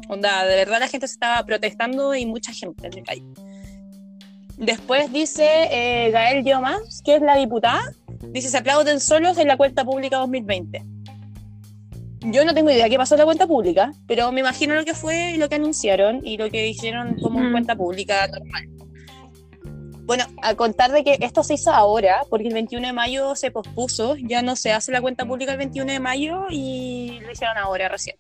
[0.09, 3.23] Onda, de verdad la gente se estaba protestando y mucha gente en la calle.
[4.57, 7.93] Después dice eh, Gael Diomas, que es la diputada,
[8.33, 10.83] Dice, se aplauden solos en la cuenta pública 2020.
[12.23, 14.95] Yo no tengo idea qué pasó en la cuenta pública, pero me imagino lo que
[14.95, 17.53] fue y lo que anunciaron y lo que hicieron como Mm.
[17.53, 18.76] cuenta pública normal.
[20.07, 23.51] Bueno, a contar de que esto se hizo ahora, porque el 21 de mayo se
[23.51, 27.59] pospuso, ya no se hace la cuenta pública el 21 de mayo y lo hicieron
[27.59, 28.17] ahora recién.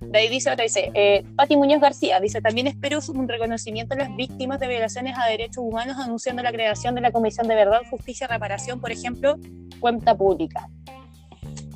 [0.00, 3.98] De ahí dice otra, dice, eh, Pati Muñoz García, dice, también espero un reconocimiento a
[3.98, 7.82] las víctimas de violaciones a derechos humanos anunciando la creación de la Comisión de Verdad,
[7.90, 9.36] Justicia y Reparación, por ejemplo,
[9.80, 10.70] cuenta pública.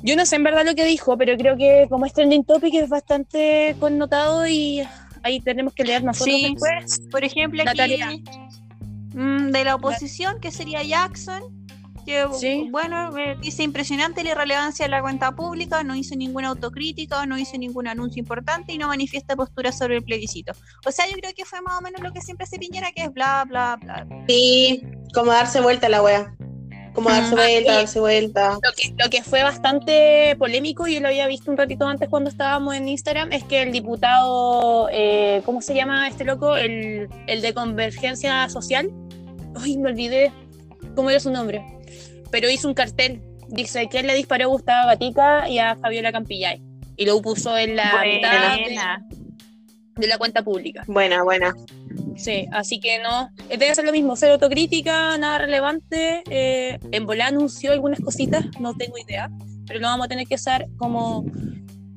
[0.01, 2.73] Yo no sé en verdad lo que dijo, pero creo que como es trending topic
[2.73, 4.81] es bastante connotado y
[5.21, 6.49] ahí tenemos que leer nosotros Sí.
[6.49, 7.01] después.
[7.11, 8.09] Por ejemplo, aquí tarea.
[9.13, 11.41] Mm, de la oposición, que sería Jackson,
[12.05, 12.67] que Sí.
[12.69, 13.11] bueno,
[13.41, 17.87] dice impresionante la irrelevancia de la cuenta pública, no hizo ninguna autocrítica, no hizo ningún
[17.87, 20.51] anuncio importante y no manifiesta postura sobre el plebiscito.
[20.85, 23.03] O sea, yo creo que fue más o menos lo que siempre se piñera, que
[23.03, 24.05] es bla, bla, bla.
[24.27, 24.83] Sí,
[25.13, 26.35] como darse vuelta la wea.
[26.93, 27.35] Como darse Mm.
[27.37, 28.51] vuelta, darse vuelta.
[28.61, 32.07] Lo que, lo que fue bastante polémico, y yo lo había visto un ratito antes
[32.07, 36.55] cuando estábamos en Instagram, es que el diputado, eh, ¿cómo se llama este loco?
[36.55, 38.91] El, el de Convergencia Social.
[39.55, 40.31] Ay, me olvidé
[40.95, 41.63] cómo era su nombre.
[42.31, 43.21] Pero hizo un cartel.
[43.49, 46.61] Dice que él le disparó a Gustavo Gatica y a Fabiola Campillay.
[46.95, 48.57] Y lo puso en la mitad
[49.95, 50.83] de, la cuenta pública.
[50.87, 51.53] Buena, buena.
[52.15, 56.23] Sí, así que no, eh, debe ser lo mismo, cero autocrítica, nada relevante.
[56.29, 59.29] Eh, en Volá anunció algunas cositas, no tengo idea,
[59.65, 61.25] pero lo vamos a tener que usar como,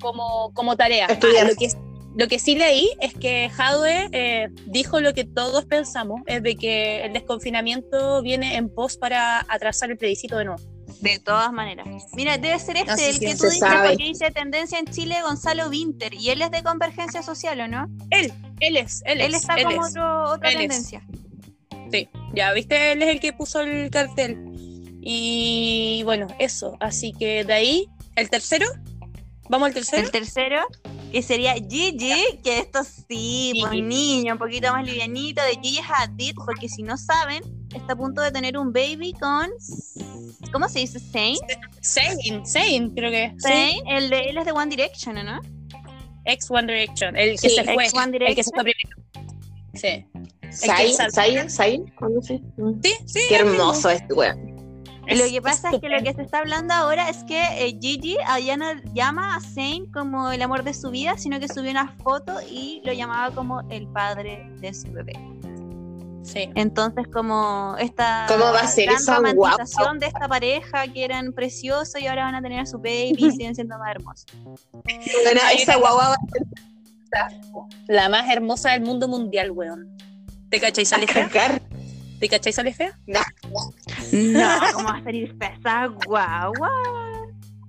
[0.00, 1.06] como, como tarea.
[1.08, 1.46] Ah, Estudiar.
[1.46, 1.68] lo, que,
[2.16, 6.56] lo que sí leí es que Jadwe eh, dijo lo que todos pensamos, es de
[6.56, 10.60] que el desconfinamiento viene en pos para atrasar el plebiscito de nuevo.
[11.00, 11.86] De todas maneras.
[12.14, 13.90] Mira, debe ser este el que tú dices sabe.
[13.90, 17.86] porque dice tendencia en Chile Gonzalo Winter y él es de Convergencia Social, ¿o no?
[18.10, 19.90] Él, él es, él, Él es, está él como es.
[19.90, 20.60] otro, otra Él es.
[20.60, 21.02] tendencia.
[21.92, 24.38] Sí, ya viste, él es el que puso el cartel.
[25.02, 26.76] Y bueno, eso.
[26.80, 28.66] Así que de ahí, el tercero.
[29.48, 30.02] Vamos al tercero.
[30.02, 30.66] El tercero,
[31.12, 36.34] que sería Gigi, que esto sí, pues niño, un poquito más livianito, de Gigi Hadid,
[36.44, 37.42] porque si no saben,
[37.74, 39.48] está a punto de tener un baby con.
[40.52, 40.98] ¿Cómo se dice?
[41.00, 41.38] Zayn.
[41.82, 43.34] Zayn, Zayn, creo que.
[43.40, 45.40] Zayn, el de él es de One Direction, ¿o ¿no?
[46.24, 47.84] Ex One Direction, el que Sí, se fue.
[47.84, 48.54] ex One El que se Direction.
[48.54, 48.96] fue primero.
[49.74, 50.04] Sí.
[51.96, 52.34] ¿cómo se?
[52.56, 52.80] Mm.
[52.82, 53.20] Sí, sí.
[53.28, 54.45] Qué es hermoso este weón.
[55.08, 58.16] Lo que pasa es que lo que se está hablando ahora es que eh, Gigi
[58.44, 61.88] ya no llama a Zayn como el amor de su vida, sino que subió una
[62.02, 65.14] foto y lo llamaba como el padre de su bebé.
[66.24, 66.50] Sí.
[66.56, 71.32] Entonces, como esta ¿Cómo va a ser gran eso, romantización de esta pareja que eran
[71.32, 74.26] preciosos y ahora van a tener a su baby y siguen siendo más hermosos.
[74.42, 77.28] Bueno, esa guagua va
[77.86, 79.96] La más hermosa del mundo mundial, weón.
[80.50, 81.60] ¿Te cacháis a sale fea?
[82.18, 82.98] ¿Te cacháis sale fea?
[83.06, 83.20] No,
[84.74, 86.70] ¿cómo va a salir esa guagua?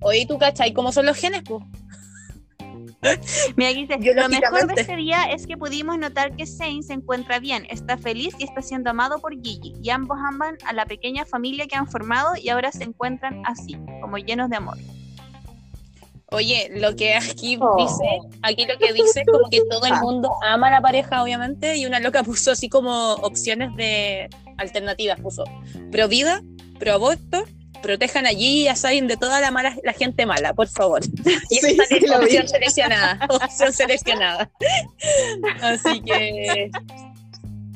[0.01, 1.65] Oye, ¿tú cachai cómo son los genes, po?
[3.55, 6.93] Mira, aquí dice, lo mejor de este día es que pudimos notar que Zane se
[6.93, 9.75] encuentra bien, está feliz y está siendo amado por Gigi.
[9.81, 13.77] Y ambos aman a la pequeña familia que han formado y ahora se encuentran así,
[14.01, 14.77] como llenos de amor.
[16.31, 17.75] Oye, lo que aquí Oh.
[17.77, 21.23] dice, aquí lo que dice es como que todo el mundo ama a la pareja,
[21.23, 25.43] obviamente, y una loca puso así como opciones de alternativas, puso
[25.91, 26.41] pro vida,
[26.79, 27.43] pro aborto,
[27.81, 31.01] protejan allí y a Zayn de toda la mala, la gente mala, por favor.
[31.49, 32.25] Y Sí, esa sí, lo vi.
[32.25, 34.49] opción seleccionada, opción seleccionada.
[35.61, 36.71] Así que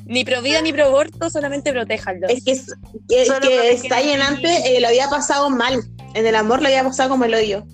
[0.04, 2.28] ni pro vida ni pro aborto, solamente protéjanlo.
[2.28, 2.66] Es que, es-
[3.08, 4.76] que, que antes Gigi.
[4.76, 5.80] eh, lo había pasado mal.
[6.14, 7.66] En el amor lo había pasado como el odio.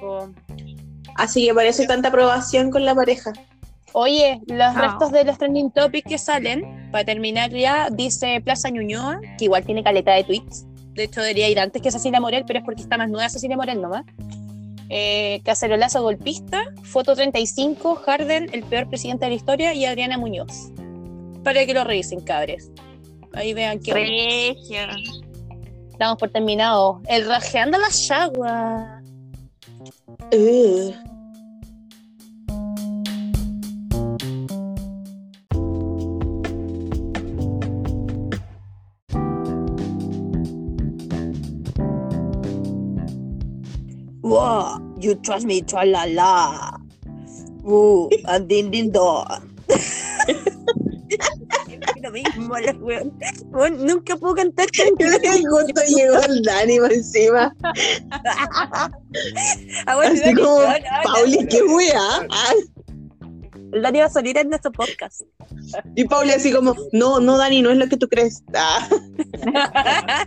[0.00, 0.30] Po,
[1.16, 3.32] Así que por eso hay tanta aprobación con la pareja.
[3.92, 4.80] Oye, los Ah.
[4.82, 9.64] restos de los trending topics que salen, para terminar ya, dice Plaza Ñuñoa, que igual
[9.64, 10.66] tiene caleta de tweets.
[10.94, 13.56] De hecho, debería ir antes que Cecilia Morel, pero es porque está más nueva Cecilia
[13.56, 14.04] Morel nomás.
[14.88, 20.72] Eh, Cacerolazo golpista, foto 35, Harden, el peor presidente de la historia, y Adriana Muñoz.
[21.44, 22.70] Para que lo revisen, cabres.
[23.32, 24.78] Ahí vean que Regio.
[25.98, 27.02] damos por terminado.
[27.08, 29.02] El rajeando la chagua.
[30.32, 31.05] Uh.
[45.06, 46.78] You trust me, la
[47.66, 49.24] Uh, and din din do.
[52.02, 53.12] Lo mismo, la weón.
[53.50, 54.88] Weón, Nunca puedo cantar tan
[55.42, 57.54] Justo llegó el Dani por encima.
[59.86, 60.62] Ah, bueno, Así como,
[61.04, 62.26] Pauli, qué wea.
[63.72, 65.22] El Dani va a salir en nuestro podcast.
[65.94, 68.42] Y Pauli así como, no, no, Dani, no es lo que tú crees.
[68.54, 70.24] Ah,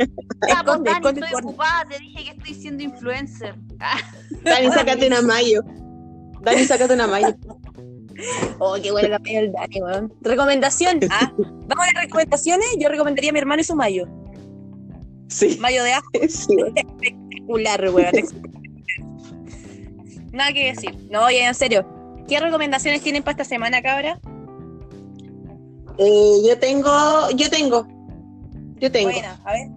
[0.48, 3.56] Ya, pues, Dani, esconde estoy ocupada, te dije que estoy siendo influencer.
[3.80, 3.98] Ah,
[4.44, 5.62] Dani, sácate una mayo.
[6.42, 7.36] Dani, sácate una mayo.
[8.60, 10.14] Oh, qué bueno la pega el Dani, weón.
[10.22, 11.00] Recomendación.
[11.10, 12.68] Ah, vamos a las recomendaciones.
[12.80, 14.08] Yo recomendaría a mi hermano y su mayo.
[15.28, 16.56] Sí, Mayo de ajo sí.
[16.76, 18.12] espectacular, weón.
[20.32, 20.96] Nada que decir.
[21.10, 21.86] No, oye, en serio.
[22.30, 24.20] ¿Qué recomendaciones tienen para esta semana, cabra?
[25.98, 26.92] Eh, yo tengo,
[27.36, 27.88] yo tengo,
[28.80, 29.68] yo tengo, Buena, a ver.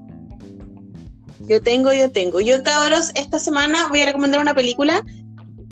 [1.40, 2.40] yo tengo, yo tengo.
[2.40, 5.02] Yo, cabros, esta semana voy a recomendar una película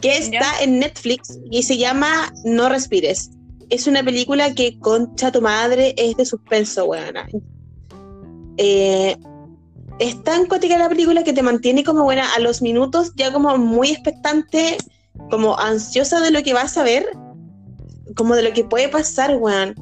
[0.01, 3.31] que está en Netflix y se llama No Respires.
[3.68, 7.28] Es una película que, concha tu madre, es de suspenso, weona.
[8.57, 9.16] Eh,
[10.01, 13.57] es tan cuática la película que te mantiene como buena a los minutos, ya como
[13.59, 14.78] muy expectante,
[15.29, 17.07] como ansiosa de lo que vas a ver,
[18.16, 19.75] como de lo que puede pasar, weón.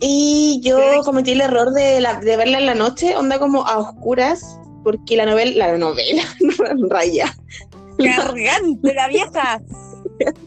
[0.00, 3.78] Y yo cometí el error de, la- de verla en la noche, onda como a
[3.78, 6.22] oscuras, porque la novela, la novela,
[6.88, 7.32] raya,
[7.98, 9.60] Cargante la vieja.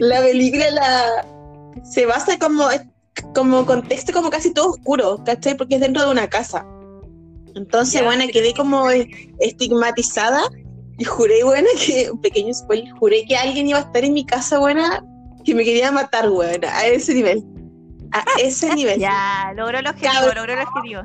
[0.00, 1.26] la película la,
[1.84, 2.66] se basa como,
[3.34, 5.54] como contexto como casi todo oscuro, ¿cachai?
[5.56, 6.64] Porque es dentro de una casa.
[7.54, 8.88] Entonces, Ya, bueno, quedé como
[9.38, 10.40] estigmatizada
[10.98, 14.24] y juré, buena, que, un pequeño spoiler, juré que alguien iba a estar en mi
[14.24, 15.04] casa, buena,
[15.44, 17.44] que me quería matar, buena, a ese nivel.
[18.12, 19.00] A ese nivel.
[19.00, 20.34] Ya, logró el objetivo, Cabrón.
[20.36, 21.02] logró el objetivo.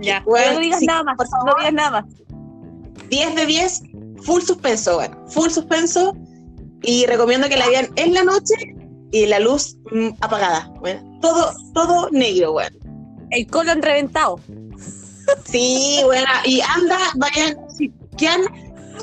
[0.00, 0.22] Ya.
[0.24, 1.16] Bueno, no digas sí, nada más.
[1.16, 1.50] por favor.
[1.50, 2.04] No digas nada más.
[3.10, 3.82] 10 de 10,
[4.22, 6.16] full suspenso, bueno, full suspenso.
[6.82, 8.54] Y recomiendo que la vean en la noche
[9.12, 10.70] y la luz mm, apagada.
[10.80, 12.76] Bueno, todo, todo negro, bueno.
[13.30, 14.38] El colon reventado.
[15.44, 18.42] Sí, bueno, y anda, vayan, si quedan,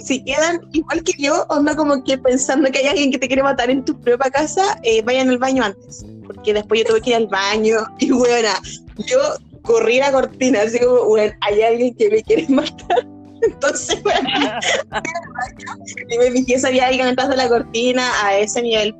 [0.03, 3.41] si quedan igual que yo, onda como que pensando que hay alguien que te quiere
[3.41, 6.05] matar en tu propia casa, eh, vayan al baño antes.
[6.27, 8.49] Porque después yo tuve que ir al baño y bueno,
[8.97, 9.19] yo
[9.61, 13.07] corrí la cortina, así como, bueno, hay alguien que me quiere matar.
[13.41, 14.29] Entonces, bueno,
[16.09, 18.95] y me fijé si había alguien detrás de la cortina a ese nivel.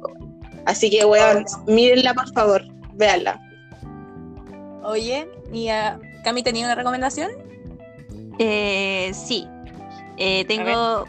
[0.65, 3.39] Así que, weón, mírenla por favor, véanla.
[4.83, 7.31] Oye, ¿y a Cami tenía una recomendación?
[8.39, 9.47] Eh, sí.
[10.18, 11.05] Eh, tengo.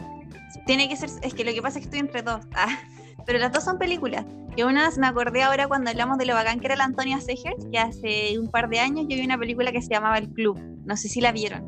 [0.65, 1.09] Tiene que ser.
[1.21, 2.41] Es que lo que pasa es que estoy entre dos.
[2.55, 2.79] Ah,
[3.25, 4.23] pero las dos son películas.
[4.55, 7.65] Que unas me acordé ahora cuando hablamos de lo bacán que era la Antonia Segers,
[7.71, 10.59] que hace un par de años yo vi una película que se llamaba El Club.
[10.85, 11.63] No sé si la vieron.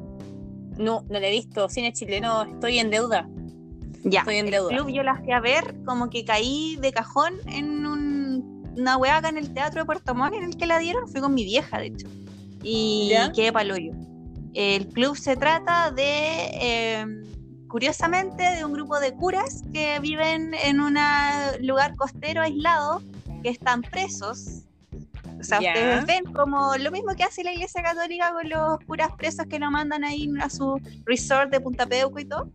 [0.78, 1.68] No, no la he visto.
[1.70, 3.28] Cine chileno, estoy en deuda.
[4.04, 4.20] Ya.
[4.20, 4.70] Estoy en el deuda.
[4.70, 9.18] club yo la fui a ver, como que caí de cajón en un- una hueá
[9.18, 11.08] acá en el Teatro de Puerto Montt en el que la dieron.
[11.10, 12.08] Fui con mi vieja, de hecho.
[12.62, 13.32] Y ¿Ya?
[13.32, 13.92] quedé paloyo.
[14.58, 17.06] El club se trata de, eh,
[17.68, 20.98] curiosamente, de un grupo de curas que viven en un
[21.62, 23.04] lugar costero aislado,
[23.44, 24.64] que están presos.
[25.40, 29.12] O sea, ustedes ven como lo mismo que hace la Iglesia Católica con los curas
[29.16, 32.50] presos que lo mandan ahí a su resort de Punta Peuco y todo.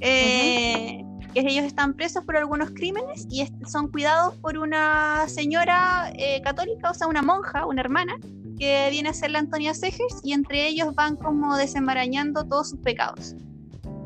[0.00, 6.42] Eh, que ellos están presos por algunos crímenes y son cuidados por una señora eh,
[6.42, 8.18] católica, o sea, una monja, una hermana,
[8.60, 12.78] que viene a ser la Antonia Segers y entre ellos van como desenmarañando todos sus
[12.80, 13.34] pecados.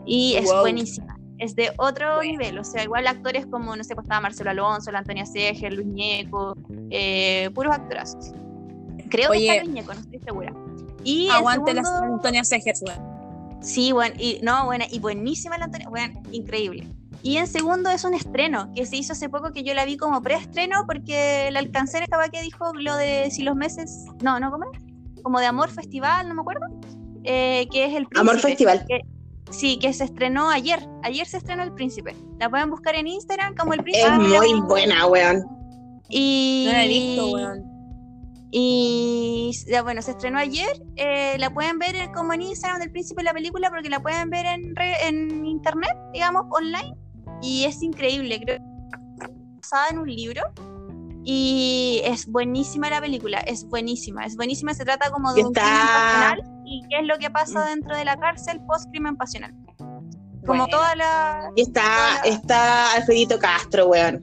[0.07, 0.61] Y es Wow.
[0.61, 1.19] buenísima.
[1.39, 2.31] Es de otro Bueno.
[2.31, 5.75] nivel, o sea, igual actores como, no sé, pues estaba Marcelo Alonso, la Antonia Segers,
[5.75, 6.57] Luis Ñeco,
[6.91, 8.33] eh, puros actorazos.
[9.11, 9.41] Creo Oye.
[9.41, 10.55] que está Luis Ñeco, no estoy segura.
[11.03, 13.59] Y Aguante segundo- la Antonia Segers, weón.
[13.61, 16.87] Sí, bueno, y no, buena, y buenísima la Antonia, bueno, increíble.
[17.25, 19.97] Y en segundo es un estreno que se hizo hace poco que yo la vi
[19.97, 24.39] como preestreno porque la alcancé en esta que dijo lo de si los meses, no,
[24.39, 25.23] no, ¿cómo es?
[25.23, 26.67] Como de Amor Festival, no me acuerdo,
[27.25, 28.21] eh, que es el Príncipe.
[28.21, 28.85] Amor Festival.
[28.87, 29.01] que-
[29.51, 32.15] sí, que se estrenó ayer, ayer se estrenó El Príncipe.
[32.39, 34.19] La pueden buscar en Instagram como El Es Príncipe.
[34.19, 35.45] muy buena, weón.
[36.11, 36.65] Y...
[36.67, 37.65] No la he visto, weón.
[38.51, 40.69] Y ya, bueno, se estrenó ayer.
[40.97, 44.01] eh, la pueden ver en- como en Instagram del Príncipe de la película, porque la
[44.01, 46.95] pueden ver en, re- en internet, digamos, online.
[47.45, 49.29] Y es increíble, creo que
[49.61, 50.43] basada en un libro.
[51.27, 54.75] Y es buenísima la película, es buenísima, es buenísima.
[54.75, 57.97] Se trata como de un está- crimen pasional y qué es lo que pasa dentro
[57.97, 59.55] de la cárcel post crimen pasional.
[59.79, 60.67] Como Buena.
[60.69, 61.51] toda la.
[61.57, 61.83] Y está,
[62.23, 62.35] Hola.
[62.35, 64.23] está Alfredito Castro, weón.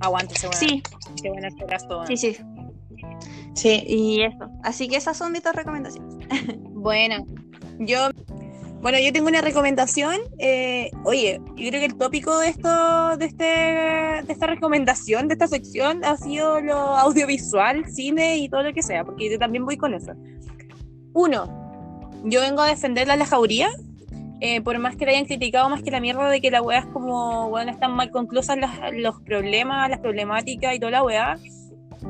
[0.00, 0.58] Aguante ese weón.
[0.58, 0.82] Sí,
[1.20, 2.06] Qué weón.
[2.06, 2.36] sí, sí.
[3.54, 3.82] Sí.
[3.86, 4.48] Y eso.
[4.62, 6.16] Así que esas son mis dos recomendaciones.
[6.70, 7.24] Buena.
[7.80, 8.10] Yo,
[8.80, 10.16] bueno, yo tengo una recomendación.
[10.38, 15.34] eh, oye, yo creo que el tópico de esto, de este, de esta recomendación, de
[15.34, 19.64] esta sección, ha sido lo audiovisual, cine y todo lo que sea, porque yo también
[19.64, 20.12] voy con eso.
[21.12, 21.48] Uno,
[22.24, 23.70] yo vengo a defender la jauría
[24.42, 26.78] eh, por más que le hayan criticado más que la mierda de que la weá
[26.78, 28.56] es como, bueno, están mal conclusas
[28.94, 31.36] los problemas, las problemáticas y toda la weá,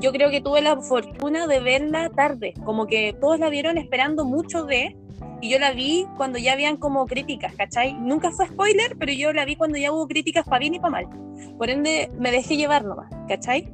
[0.00, 4.24] yo creo que tuve la fortuna de verla tarde, como que todos la vieron esperando
[4.24, 4.96] mucho de,
[5.40, 7.94] y yo la vi cuando ya habían como críticas, ¿cachai?
[7.94, 10.90] Nunca fue spoiler, pero yo la vi cuando ya hubo críticas para bien y para
[10.90, 11.08] mal.
[11.56, 13.72] Por ende, me dejé llevar nomás, ¿cachai?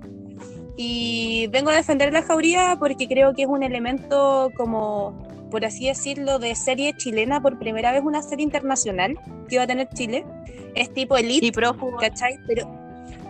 [0.76, 5.86] Y vengo a defender la jauría porque creo que es un elemento como, por así
[5.86, 9.18] decirlo, de serie chilena, por primera vez una serie internacional
[9.48, 10.24] que va a tener Chile.
[10.74, 11.96] Es tipo Elite, Y prófugo.
[11.96, 12.38] ¿cachai?
[12.46, 12.68] Pero,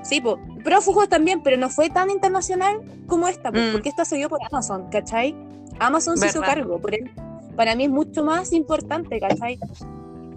[0.02, 3.72] sí, po, prófugos también, pero no fue tan internacional como esta, Mm.
[3.72, 5.34] porque esta se dio por Amazon, ¿cachai?
[5.78, 6.55] Amazon se hizo Verdad.
[6.56, 7.10] cargo, por él.
[7.56, 9.58] Para mí es mucho más importante, ¿cachai?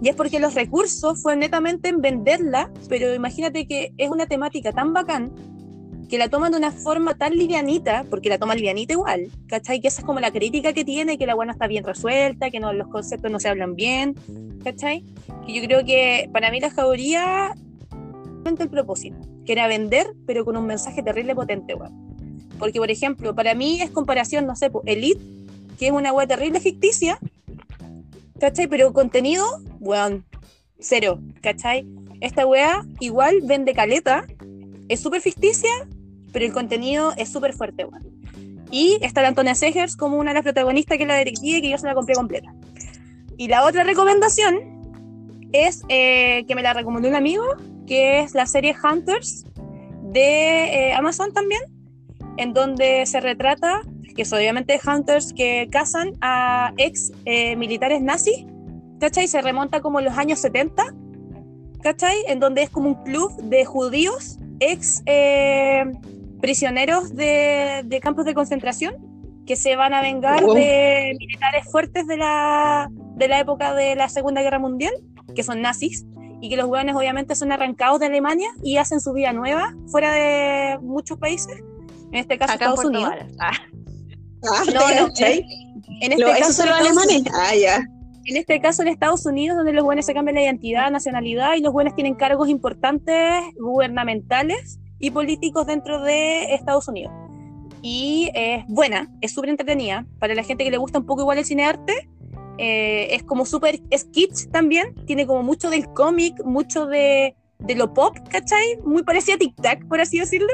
[0.02, 4.72] Y es porque los recursos fueron netamente en venderla, pero imagínate que es una temática
[4.72, 5.32] tan bacán
[6.08, 9.80] que la toman de una forma tan livianita, porque la toman livianita igual, ¿cachai?
[9.80, 12.58] Que esa es como la crítica que tiene, que la buena está bien resuelta, que
[12.58, 14.16] no, los conceptos no se hablan bien,
[14.64, 15.04] ¿cachai?
[15.46, 17.54] Que yo creo que para mí la jauría
[18.44, 19.16] el propósito,
[19.46, 22.10] que era vender, pero con un mensaje terrible potente, weón.
[22.58, 25.22] Porque, por ejemplo, para mí es comparación, no sé, po, Elite,
[25.78, 27.18] que es una web terrible ficticia,
[28.38, 28.66] ¿cachai?
[28.66, 29.44] Pero contenido,
[29.80, 30.24] weón,
[30.78, 31.86] cero, ¿cachai?
[32.20, 34.26] Esta wea igual vende caleta,
[34.88, 35.70] es súper ficticia,
[36.32, 38.20] pero el contenido es súper fuerte, weón.
[38.70, 41.70] Y está la Antonia Segers como una de las protagonistas que la detective y que
[41.70, 42.54] yo se la compré completa.
[43.36, 44.80] Y la otra recomendación
[45.52, 47.44] es eh, que me la recomendó un amigo,
[47.86, 49.44] que es la serie Hunters
[50.02, 51.62] de eh, Amazon también,
[52.36, 53.82] en donde se retrata,
[54.20, 58.44] que es obviamente Hunters que cazan a ex eh, militares nazis,
[59.00, 59.26] ¿cachai?
[59.26, 60.94] Se remonta como en los años 70,
[61.82, 62.18] ¿cachai?
[62.28, 65.86] En donde es como un club de judíos ex eh,
[66.38, 68.94] prisioneros de, de campos de concentración
[69.46, 70.52] que se van a vengar Wow.
[70.54, 74.92] de militares fuertes de la, de la época de la Segunda Guerra Mundial,
[75.34, 76.04] que son nazis,
[76.42, 80.12] y que los hueones obviamente son arrancados de Alemania y hacen su vida nueva fuera
[80.12, 81.58] de muchos países,
[82.12, 83.34] en este caso Acá Estados Puerto Unidos.
[83.38, 83.52] Ah,
[84.44, 85.44] Ah, No, no, ¿cachai?
[86.00, 87.32] En este, Lo- caso, ¿Esos son los en Estados alemanes?
[87.34, 87.76] Ah, ya.
[88.24, 91.60] en este caso en Estados Unidos, donde los buenos se cambian la identidad, nacionalidad y
[91.60, 97.12] los buenos tienen cargos importantes gubernamentales y políticos dentro de Estados Unidos.
[97.82, 100.06] Y es buena, es súper entretenida.
[100.18, 102.08] Para la gente que le gusta un poco igual el cine arte,
[102.58, 107.74] eh, es como súper, es kitsch también, tiene como mucho del cómic, mucho de, de
[107.74, 108.78] lo pop, ¿cachai?
[108.84, 110.48] Muy parecida a Tic Tac, por así decirlo.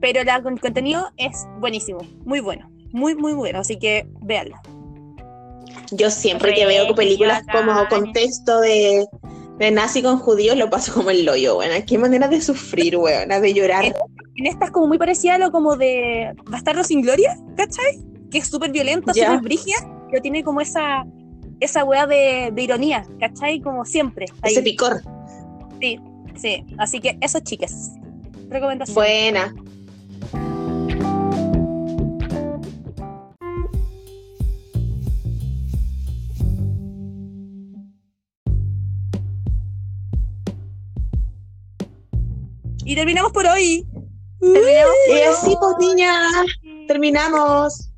[0.00, 3.60] Pero la, el contenido es buenísimo, muy bueno, muy, muy bueno.
[3.60, 4.60] Así que véanla.
[5.92, 9.06] Yo siempre que veo películas como contexto de,
[9.58, 11.82] de nazi con judíos, lo paso como el hoyo, weón.
[11.82, 13.84] Qué manera de sufrir, weón, de llorar.
[13.84, 18.00] en esta es como muy parecida a lo como de Bastardo sin Gloria, ¿cachai?
[18.30, 19.26] Que es súper violenta, Ya.
[19.26, 19.76] súper brígida,
[20.10, 21.04] pero tiene como esa
[21.60, 23.60] esa weá de, de ironía, ¿cachai?
[23.60, 24.26] Como siempre.
[24.42, 24.52] ahí.
[24.52, 25.00] Ese picor.
[25.80, 25.98] Sí,
[26.36, 26.64] sí.
[26.78, 27.92] Así que eso, chicas.
[28.50, 28.94] Recomendación.
[28.94, 29.54] Buena.
[42.86, 43.84] Y terminamos por hoy.
[44.40, 46.14] terminamos Y así, pues, niña,
[46.86, 47.90] terminamos.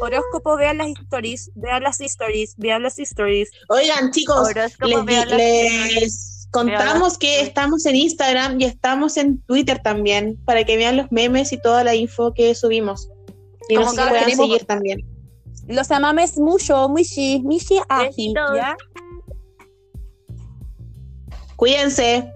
[0.00, 3.48] Horóscopo, vean las stories, vean las stories, vean las stories.
[3.68, 5.04] Oigan, chicos, Horóscopo,
[5.36, 11.12] les, contamos que estamos en Instagram y estamos en Twitter también, para que vean los
[11.12, 13.08] memes y toda la info que subimos.
[13.68, 14.98] Y Como nos cada puedan seguir también.
[15.68, 18.34] Los amames mucho, mushi, mishi, aji.
[21.54, 22.33] Cuídense.